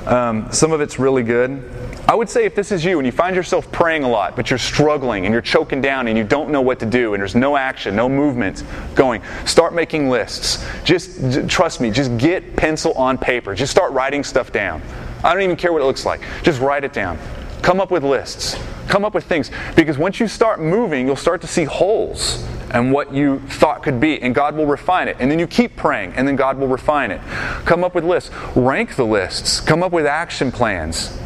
[0.07, 1.63] Um, some of it's really good.
[2.09, 4.49] I would say if this is you and you find yourself praying a lot, but
[4.49, 7.35] you're struggling and you're choking down and you don't know what to do and there's
[7.35, 10.65] no action, no movement going, start making lists.
[10.85, 13.55] Just trust me, just get pencil on paper.
[13.55, 14.81] Just start writing stuff down.
[15.23, 16.23] I don't even care what it looks like.
[16.43, 17.19] Just write it down.
[17.61, 18.57] Come up with lists.
[18.89, 19.51] Come up with things.
[19.77, 24.01] Because once you start moving, you'll start to see holes and what you thought could
[24.01, 25.17] be, and God will refine it.
[25.21, 27.21] And then you keep praying, and then God will refine it.
[27.67, 31.19] Come up with lists, rank the lists, come up with action plans.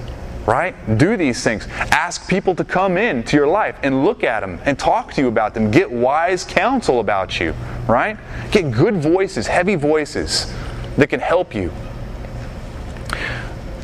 [0.46, 0.74] Right?
[0.98, 1.68] Do these things.
[1.70, 5.20] Ask people to come in to your life and look at them and talk to
[5.20, 5.70] you about them.
[5.70, 7.54] Get wise counsel about you.
[7.86, 8.18] Right?
[8.50, 10.52] Get good voices, heavy voices
[10.96, 11.70] that can help you.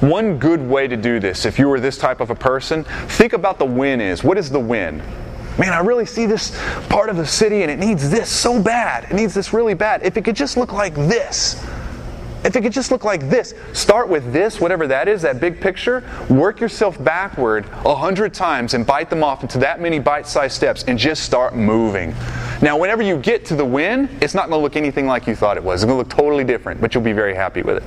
[0.00, 3.32] One good way to do this, if you were this type of a person, think
[3.32, 4.22] about the win is.
[4.22, 5.02] What is the win?
[5.58, 6.56] Man, I really see this
[6.88, 9.10] part of the city and it needs this so bad.
[9.10, 10.04] It needs this really bad.
[10.04, 11.60] If it could just look like this,
[12.44, 15.60] if it could just look like this, start with this, whatever that is, that big
[15.60, 20.26] picture, work yourself backward a hundred times and bite them off into that many bite
[20.26, 22.14] sized steps and just start moving.
[22.62, 25.34] Now, whenever you get to the win, it's not going to look anything like you
[25.34, 25.82] thought it was.
[25.82, 27.82] It's going to look totally different, but you'll be very happy with it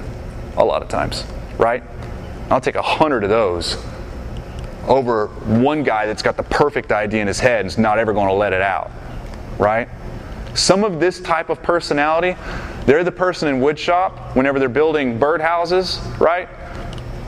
[0.58, 1.26] a lot of times,
[1.58, 1.84] right?
[2.50, 3.78] I'll take a hundred of those
[4.88, 8.14] over one guy that's got the perfect idea in his head and is not ever
[8.14, 8.92] going to let it out,
[9.58, 9.88] right?
[10.54, 12.36] Some of this type of personality,
[12.86, 16.50] they're the person in woodshop whenever they're building birdhouses, right?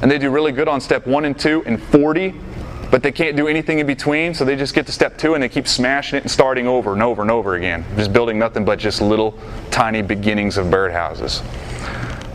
[0.02, 2.36] And they do really good on step one and two and 40,
[2.92, 5.42] but they can't do anything in between, so they just get to step two and
[5.42, 7.86] they keep smashing it and starting over and over and over again.
[7.96, 9.40] Just building nothing but just little
[9.72, 11.42] tiny beginnings of birdhouses.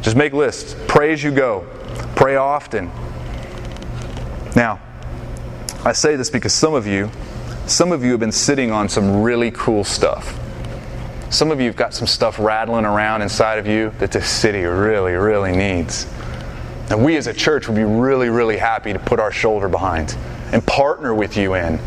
[0.01, 0.74] Just make lists.
[0.86, 1.66] Pray as you go.
[2.16, 2.91] Pray often.
[4.57, 4.80] Now,
[5.84, 7.11] I say this because some of you,
[7.66, 10.39] some of you have been sitting on some really cool stuff.
[11.31, 14.64] Some of you have got some stuff rattling around inside of you that this city
[14.64, 16.07] really, really needs.
[16.91, 20.16] And we as a church would be really, really happy to put our shoulder behind
[20.53, 21.79] and partner with you in.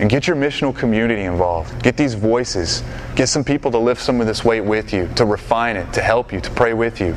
[0.00, 1.80] And get your missional community involved.
[1.82, 2.82] Get these voices.
[3.14, 6.02] Get some people to lift some of this weight with you, to refine it, to
[6.02, 7.14] help you, to pray with you.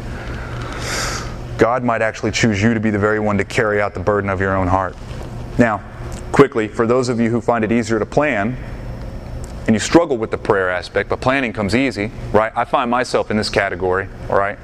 [1.58, 4.30] God might actually choose you to be the very one to carry out the burden
[4.30, 4.96] of your own heart.
[5.58, 5.82] Now,
[6.32, 8.58] quickly, for those of you who find it easier to plan,
[9.68, 12.51] and you struggle with the prayer aspect, but planning comes easy, right?
[12.55, 14.57] I find myself in this category, all right?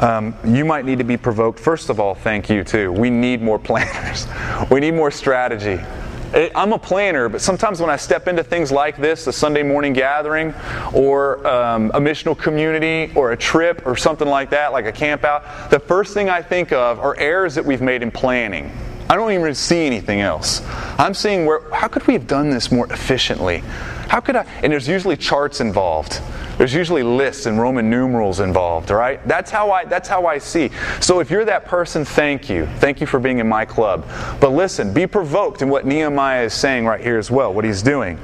[0.00, 1.60] Um, you might need to be provoked.
[1.60, 2.90] First of all, thank you too.
[2.90, 4.26] We need more planners.
[4.70, 5.80] we need more strategy.
[6.32, 9.92] I'm a planner, but sometimes when I step into things like this, a Sunday morning
[9.92, 10.54] gathering,
[10.94, 15.24] or um, a missional community, or a trip, or something like that, like a camp
[15.24, 18.70] out, the first thing I think of are errors that we've made in planning.
[19.08, 20.62] I don't even see anything else.
[21.00, 23.64] I'm seeing where, how could we have done this more efficiently?
[24.10, 24.44] How could I?
[24.64, 26.20] And there's usually charts involved.
[26.58, 29.24] There's usually lists and Roman numerals involved, right?
[29.28, 30.72] That's how I that's how I see.
[31.00, 32.66] So if you're that person, thank you.
[32.78, 34.04] Thank you for being in my club.
[34.40, 37.82] But listen, be provoked in what Nehemiah is saying right here as well, what he's
[37.82, 38.18] doing.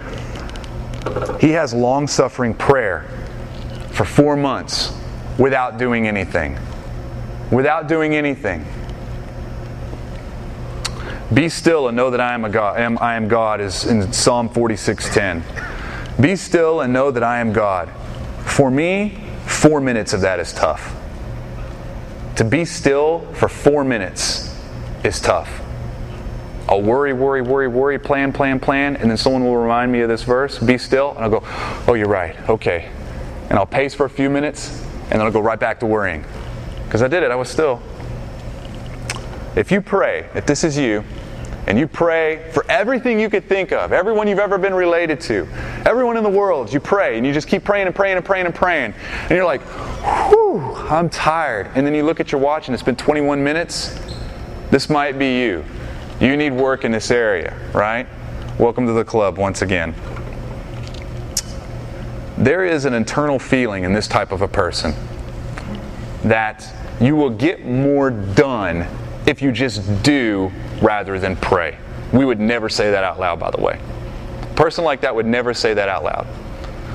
[1.40, 3.06] He has long-suffering prayer
[3.92, 4.92] for 4 months
[5.38, 6.58] without doing anything.
[7.52, 8.66] Without doing anything.
[11.32, 12.76] Be still and know that I am a God.
[12.80, 15.44] Am, I am God is in Psalm 46:10.
[16.20, 17.90] Be still and know that I am God.
[18.44, 20.94] For me, 4 minutes of that is tough.
[22.36, 24.54] To be still for 4 minutes
[25.04, 25.62] is tough.
[26.68, 30.08] I'll worry, worry, worry, worry, plan, plan, plan, and then someone will remind me of
[30.08, 31.42] this verse, be still, and I'll go,
[31.86, 32.34] "Oh, you're right.
[32.48, 32.88] Okay."
[33.48, 36.24] And I'll pace for a few minutes, and then I'll go right back to worrying.
[36.84, 37.80] Because I did it, I was still.
[39.54, 41.04] If you pray, if this is you,
[41.66, 45.48] and you pray for everything you could think of, everyone you've ever been related to,
[45.84, 48.46] everyone in the world, you pray, and you just keep praying and praying and praying
[48.46, 49.62] and praying, and you're like,
[50.30, 51.70] whew, I'm tired.
[51.74, 53.98] And then you look at your watch and it's been 21 minutes.
[54.70, 55.64] This might be you.
[56.20, 58.06] You need work in this area, right?
[58.58, 59.94] Welcome to the club once again.
[62.38, 64.94] There is an internal feeling in this type of a person
[66.22, 66.66] that
[67.00, 68.86] you will get more done
[69.26, 70.52] if you just do
[70.86, 71.76] rather than pray.
[72.12, 73.80] We would never say that out loud, by the way.
[74.42, 76.28] A person like that would never say that out loud.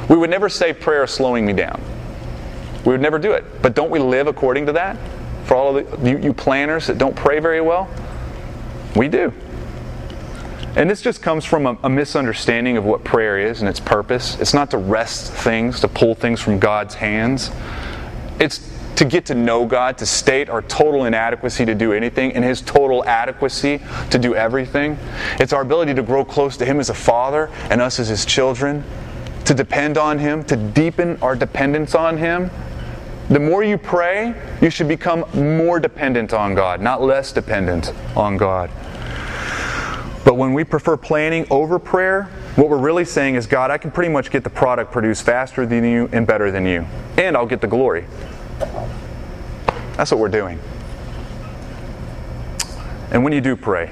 [0.10, 1.82] We would never say prayer slowing me down.
[2.86, 3.62] We would never do it.
[3.62, 4.98] But don't we live according to that?
[5.44, 7.90] For all of the, you, you planners that don't pray very well?
[8.96, 9.34] We do.
[10.78, 14.40] And this just comes from a, a, misunderstanding of what prayer is and its purpose.
[14.40, 17.52] It's not to wrest things, to pull things from God's hands.
[18.40, 22.44] It's to get to know God, to state our total inadequacy to do anything and
[22.44, 24.98] His total adequacy to do everything.
[25.40, 28.26] It's our ability to grow close to Him as a Father and us as His
[28.26, 28.84] children,
[29.46, 32.52] to depend on Him, to deepen our dependence on Him.
[33.30, 38.38] The more you pray, you should become more dependent on God, not less dependent on
[38.38, 38.70] God.
[40.24, 42.24] But when we prefer planning over prayer,
[42.56, 45.66] what we're really saying is, God, I can pretty much get the product produced faster
[45.66, 46.86] than you and better than you,
[47.18, 48.06] and I'll get the glory.
[49.98, 50.60] That's what we're doing.
[53.12, 53.88] And when you do pray,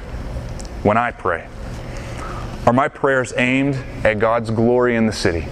[0.84, 1.48] when I pray,
[2.66, 5.48] Are my prayers aimed at God's glory in the city?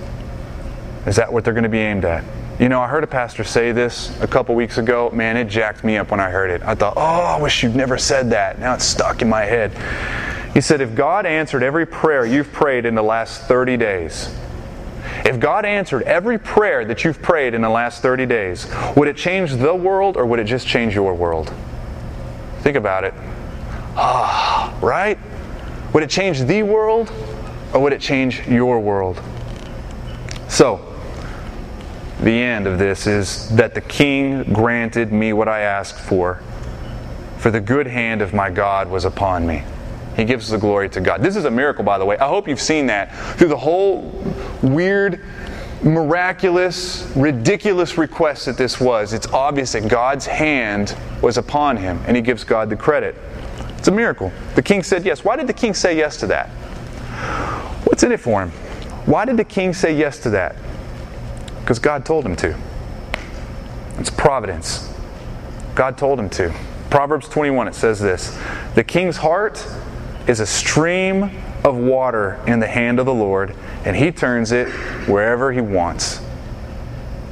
[1.08, 2.24] Is that what they're going to be aimed at?
[2.60, 5.10] You know, I heard a pastor say this a couple weeks ago.
[5.12, 6.62] Man, it jacked me up when I heard it.
[6.64, 8.60] I thought, oh, I wish you'd never said that.
[8.60, 9.72] Now it's stuck in my head.
[10.54, 14.36] He said, if God answered every prayer you've prayed in the last 30 days,
[15.26, 19.18] if God answered every prayer that you've prayed in the last 30 days, would it
[19.18, 21.54] change the world or would it just change your world?
[22.60, 23.14] Think about it.
[23.96, 25.18] Ah, right?
[25.94, 27.12] Would it change the world
[27.74, 29.22] or would it change your world?
[30.48, 30.84] So,
[32.22, 36.42] the end of this is that the king granted me what I asked for,
[37.38, 39.64] for the good hand of my God was upon me.
[40.18, 41.22] He gives the glory to God.
[41.22, 42.18] This is a miracle, by the way.
[42.18, 44.12] I hope you've seen that through the whole
[44.64, 45.24] weird,
[45.84, 49.14] miraculous, ridiculous request that this was.
[49.14, 53.16] It's obvious that God's hand was upon him, and he gives God the credit.
[53.78, 54.32] It's a miracle.
[54.56, 55.24] The king said yes.
[55.24, 56.50] Why did the king say yes to that?
[57.86, 58.50] What's in it for him?
[59.06, 60.56] Why did the king say yes to that?
[61.62, 62.58] Because God told him to.
[64.00, 64.92] It's providence.
[65.76, 66.52] God told him to.
[66.90, 68.36] Proverbs 21, it says this
[68.74, 69.64] The king's heart
[70.28, 71.32] is a stream
[71.64, 73.56] of water in the hand of the Lord,
[73.86, 74.68] and he turns it
[75.08, 76.22] wherever he wants.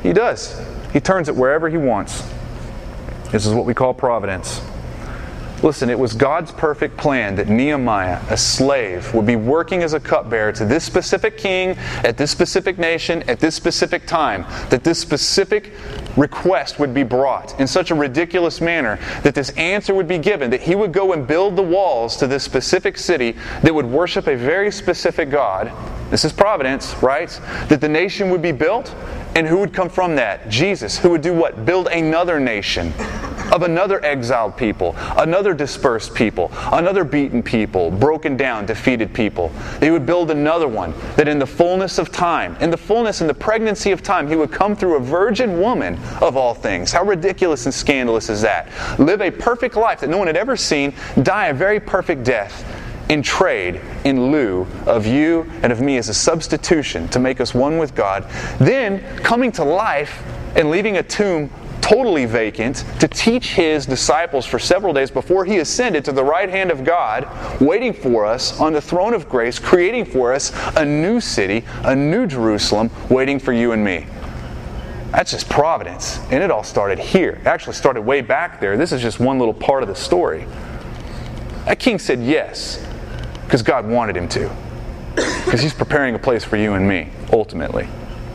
[0.02, 0.62] He does.
[0.94, 2.24] He turns it wherever he wants.
[3.32, 4.62] This is what we call providence.
[5.66, 10.00] Listen, it was God's perfect plan that Nehemiah, a slave, would be working as a
[10.00, 11.72] cupbearer to this specific king,
[12.04, 15.72] at this specific nation, at this specific time, that this specific
[16.18, 20.52] request would be brought in such a ridiculous manner that this answer would be given,
[20.52, 24.28] that he would go and build the walls to this specific city that would worship
[24.28, 25.72] a very specific God.
[26.12, 27.30] This is providence, right?
[27.70, 28.94] That the nation would be built,
[29.34, 30.48] and who would come from that?
[30.48, 31.66] Jesus, who would do what?
[31.66, 32.94] Build another nation
[33.52, 39.52] of another exiled people, another dispersed people, another beaten people, broken down, defeated people.
[39.80, 43.30] He would build another one that in the fullness of time, in the fullness and
[43.30, 46.92] the pregnancy of time, he would come through a virgin woman of all things.
[46.92, 48.70] How ridiculous and scandalous is that?
[49.00, 50.94] Live a perfect life that no one had ever seen,
[51.24, 52.64] die a very perfect death
[53.10, 57.54] in trade in lieu of you and of me as a substitution to make us
[57.54, 58.28] one with God,
[58.60, 60.24] then coming to life
[60.56, 61.50] and leaving a tomb
[61.86, 66.50] totally vacant to teach his disciples for several days before he ascended to the right
[66.50, 67.30] hand of God,
[67.62, 71.96] waiting for us on the throne of grace, creating for us a new city, a
[71.96, 74.08] new Jerusalem, waiting for you and me.
[75.12, 76.20] That's just providence.
[76.32, 77.34] And it all started here.
[77.34, 78.78] It actually started way back there.
[78.78, 80.48] This is just one little part of the story.
[81.66, 82.84] That king said yes
[83.44, 84.52] because God wanted him to.
[85.14, 87.88] Because he's preparing a place for you and me, ultimately.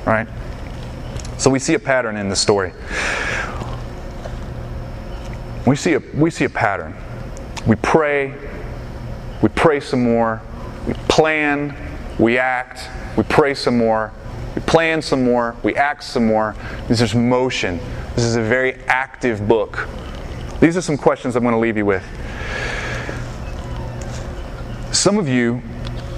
[0.07, 0.29] Right?
[1.41, 2.75] So we see a pattern in the story.
[5.67, 6.95] We see a, we see a pattern.
[7.67, 8.35] We pray,
[9.41, 10.43] we pray some more,
[10.87, 11.75] we plan,
[12.19, 14.13] we act, we pray some more,
[14.55, 16.55] we plan some more, we act some more.
[16.89, 17.81] This is motion.
[18.17, 19.89] This is a very active book.
[20.61, 22.05] These are some questions I'm going to leave you with.
[24.93, 25.63] Some of you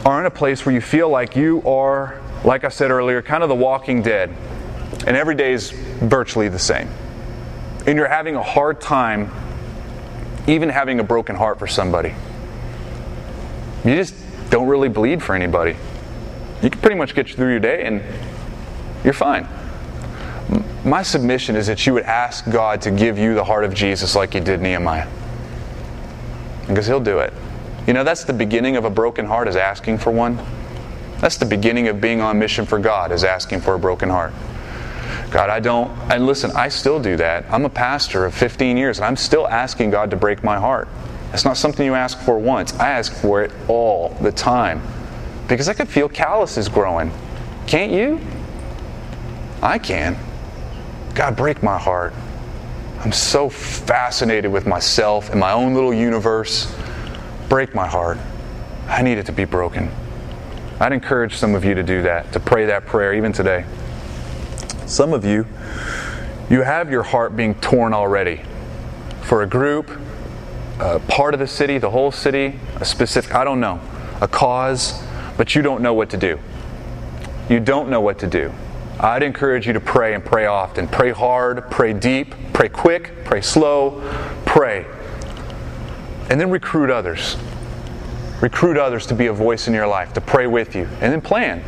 [0.05, 3.45] are in a place where you feel like you are, like I said earlier, kind
[3.45, 4.37] of the walking dead
[5.07, 6.88] and every day is virtually the same.
[7.86, 9.30] And you're having a hard time
[10.46, 12.14] even having a broken heart for somebody.
[13.84, 14.14] You just
[14.50, 15.76] don't really bleed for anybody.
[16.62, 18.03] You can pretty much get through your day and
[19.05, 19.48] you're fine.
[20.84, 24.14] My submission is that you would ask God to give you the heart of Jesus
[24.14, 25.09] like He did Nehemiah.
[26.66, 27.32] Because He'll do it.
[27.86, 30.38] You know, that's the beginning of a broken heart, is asking for one.
[31.18, 34.32] That's the beginning of being on mission for God, is asking for a broken heart.
[35.33, 37.47] God, I don't, and listen, I still do that.
[37.51, 40.89] I'm a pastor of 15 years, and I'm still asking God to break my heart.
[41.33, 42.74] It's not something you ask for once.
[42.78, 44.83] I ask for it all the time
[45.49, 47.11] because I can feel calluses growing.
[47.66, 48.20] Can't you?
[49.62, 50.18] I can.
[51.14, 52.12] God, break my heart.
[53.01, 56.74] I'm so fascinated with myself and my own little universe.
[57.49, 58.18] Break my heart.
[58.87, 59.91] I need it to be broken.
[60.78, 63.64] I'd encourage some of you to do that, to pray that prayer even today.
[64.93, 65.47] Some of you,
[66.51, 68.43] you have your heart being torn already
[69.22, 69.90] for a group,
[70.78, 73.80] a part of the city, the whole city, a specific, I don't know,
[74.20, 75.03] a cause,
[75.38, 76.38] but you don't know what to do.
[77.49, 78.53] You don't know what to do.
[79.01, 80.86] I'd encourage you to pray and pray often.
[80.88, 84.03] Pray hard, pray deep, pray quick, pray slow,
[84.45, 84.84] pray.
[86.28, 87.38] And then recruit others.
[88.43, 90.84] Recruit others to be a voice in your life, to pray with you.
[91.01, 91.64] And then plan.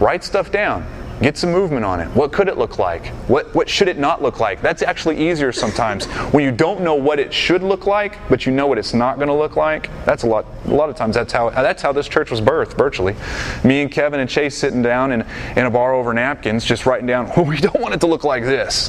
[0.00, 0.95] Write stuff down.
[1.22, 2.08] Get some movement on it.
[2.08, 3.06] What could it look like?
[3.28, 4.60] What, what should it not look like?
[4.60, 6.04] That's actually easier sometimes.
[6.32, 9.16] when you don't know what it should look like, but you know what it's not
[9.16, 11.90] going to look like, that's a lot, a lot of times that's how, that's how
[11.90, 13.16] this church was birthed, virtually.
[13.64, 15.24] Me and Kevin and Chase sitting down in,
[15.56, 18.24] in a bar over napkins, just writing down, well, we don't want it to look
[18.24, 18.86] like this.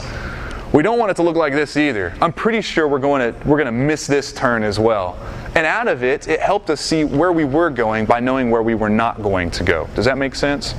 [0.74, 2.14] We don't want it to look like this either.
[2.22, 5.18] I'm pretty sure we're going to, we're going to miss this turn as well.
[5.56, 8.62] And out of it, it helped us see where we were going by knowing where
[8.62, 9.88] we were not going to go.
[9.96, 10.76] Does that make sense?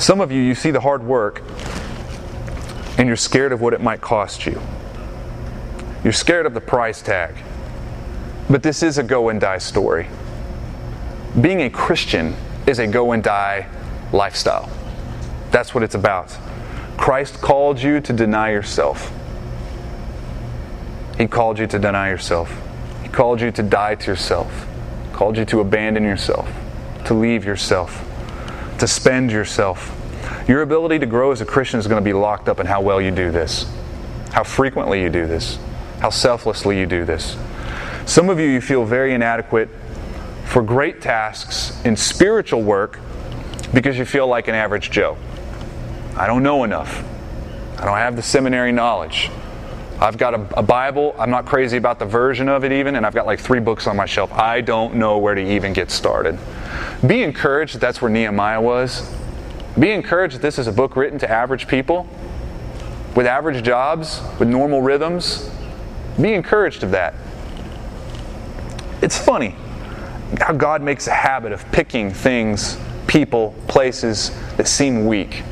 [0.00, 1.42] Some of you, you see the hard work
[2.96, 4.58] and you're scared of what it might cost you.
[6.02, 7.34] You're scared of the price tag.
[8.48, 10.08] But this is a go and die story.
[11.38, 12.34] Being a Christian
[12.66, 13.68] is a go and die
[14.10, 14.70] lifestyle.
[15.50, 16.34] That's what it's about.
[16.96, 19.12] Christ called you to deny yourself.
[21.18, 22.58] He called you to deny yourself.
[23.02, 24.66] He called you to die to yourself.
[25.04, 26.50] He called you to abandon yourself,
[27.04, 28.09] to leave yourself
[28.80, 29.96] to spend yourself.
[30.48, 32.80] Your ability to grow as a Christian is going to be locked up in how
[32.80, 33.70] well you do this,
[34.32, 35.58] how frequently you do this,
[36.00, 37.36] how selflessly you do this.
[38.06, 39.68] Some of you, you feel very inadequate
[40.46, 42.98] for great tasks in spiritual work
[43.72, 45.16] because you feel like an average Joe.
[46.16, 47.04] I don't know enough.
[47.78, 49.30] I don't have the seminary knowledge.
[50.00, 51.14] I've got a, a, Bible.
[51.18, 53.86] I'm not crazy about the version of it, even, and I've got like three books
[53.86, 54.32] on my shelf.
[54.32, 56.38] I don't know where to even get started.
[57.06, 59.14] Be encouraged that that's where Nehemiah was.
[59.78, 62.08] Be encouraged that this is a book written to average people
[63.14, 65.50] with average jobs, with normal rhythms.
[66.18, 67.12] Be encouraged of that.
[69.02, 69.54] It's funny
[70.40, 75.42] how God makes a habit of picking things, people, places that seem weak,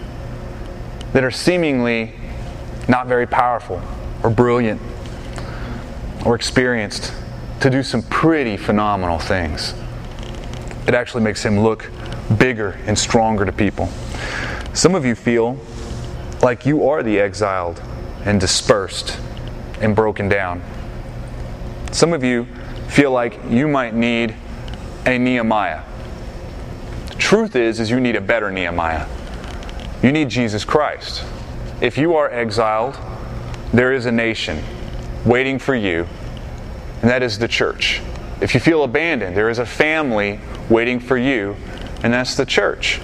[1.13, 2.15] that are seemingly
[2.89, 3.83] not very powerful
[4.23, 4.81] or brilliant
[6.25, 7.12] or experienced
[7.61, 9.75] to do some pretty phenomenal things
[10.89, 11.91] it actually makes him look
[12.39, 13.89] bigger and stronger to people.
[14.73, 15.59] Some of you feel
[16.43, 17.83] like you are the exiled
[18.25, 19.21] and dispersed
[19.83, 20.62] and broken down.
[21.93, 22.47] Some of you
[22.89, 24.35] feel like you might need
[25.05, 25.83] a Nehemiah.
[27.11, 29.07] The truth is is you need a better Nehemiah.
[30.03, 31.23] You need Jesus Christ.
[31.83, 32.97] If you are exiled,
[33.73, 34.62] there is a nation
[35.25, 36.07] waiting for you,
[37.03, 38.01] and that is the church.
[38.41, 41.57] If you feel abandoned, there is a family waiting for you,
[42.03, 43.01] and that's the church.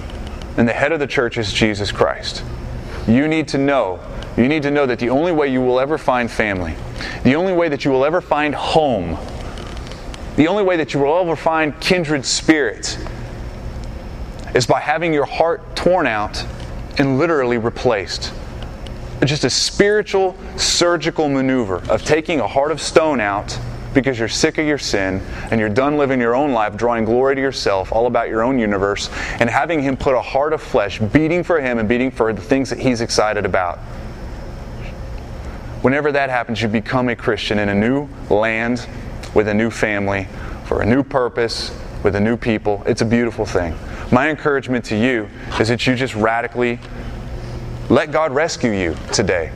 [0.57, 2.43] And the head of the church is Jesus Christ.
[3.07, 3.99] You need to know,
[4.37, 6.75] you need to know that the only way you will ever find family,
[7.23, 9.17] the only way that you will ever find home,
[10.37, 12.97] the only way that you will ever find kindred spirits
[14.53, 16.43] is by having your heart torn out
[16.97, 18.33] and literally replaced.
[19.23, 23.57] Just a spiritual surgical maneuver of taking a heart of stone out
[23.93, 27.33] because you're sick of your sin and you're done living your own life, drawing glory
[27.35, 29.09] to yourself, all about your own universe,
[29.39, 32.41] and having Him put a heart of flesh, beating for Him and beating for the
[32.41, 33.79] things that He's excited about.
[35.81, 38.87] Whenever that happens, you become a Christian in a new land
[39.33, 40.27] with a new family
[40.65, 41.71] for a new purpose
[42.03, 42.83] with a new people.
[42.85, 43.75] It's a beautiful thing.
[44.11, 46.79] My encouragement to you is that you just radically
[47.89, 49.51] let God rescue you today,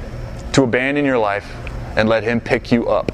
[0.54, 1.50] to abandon your life
[1.96, 3.12] and let Him pick you up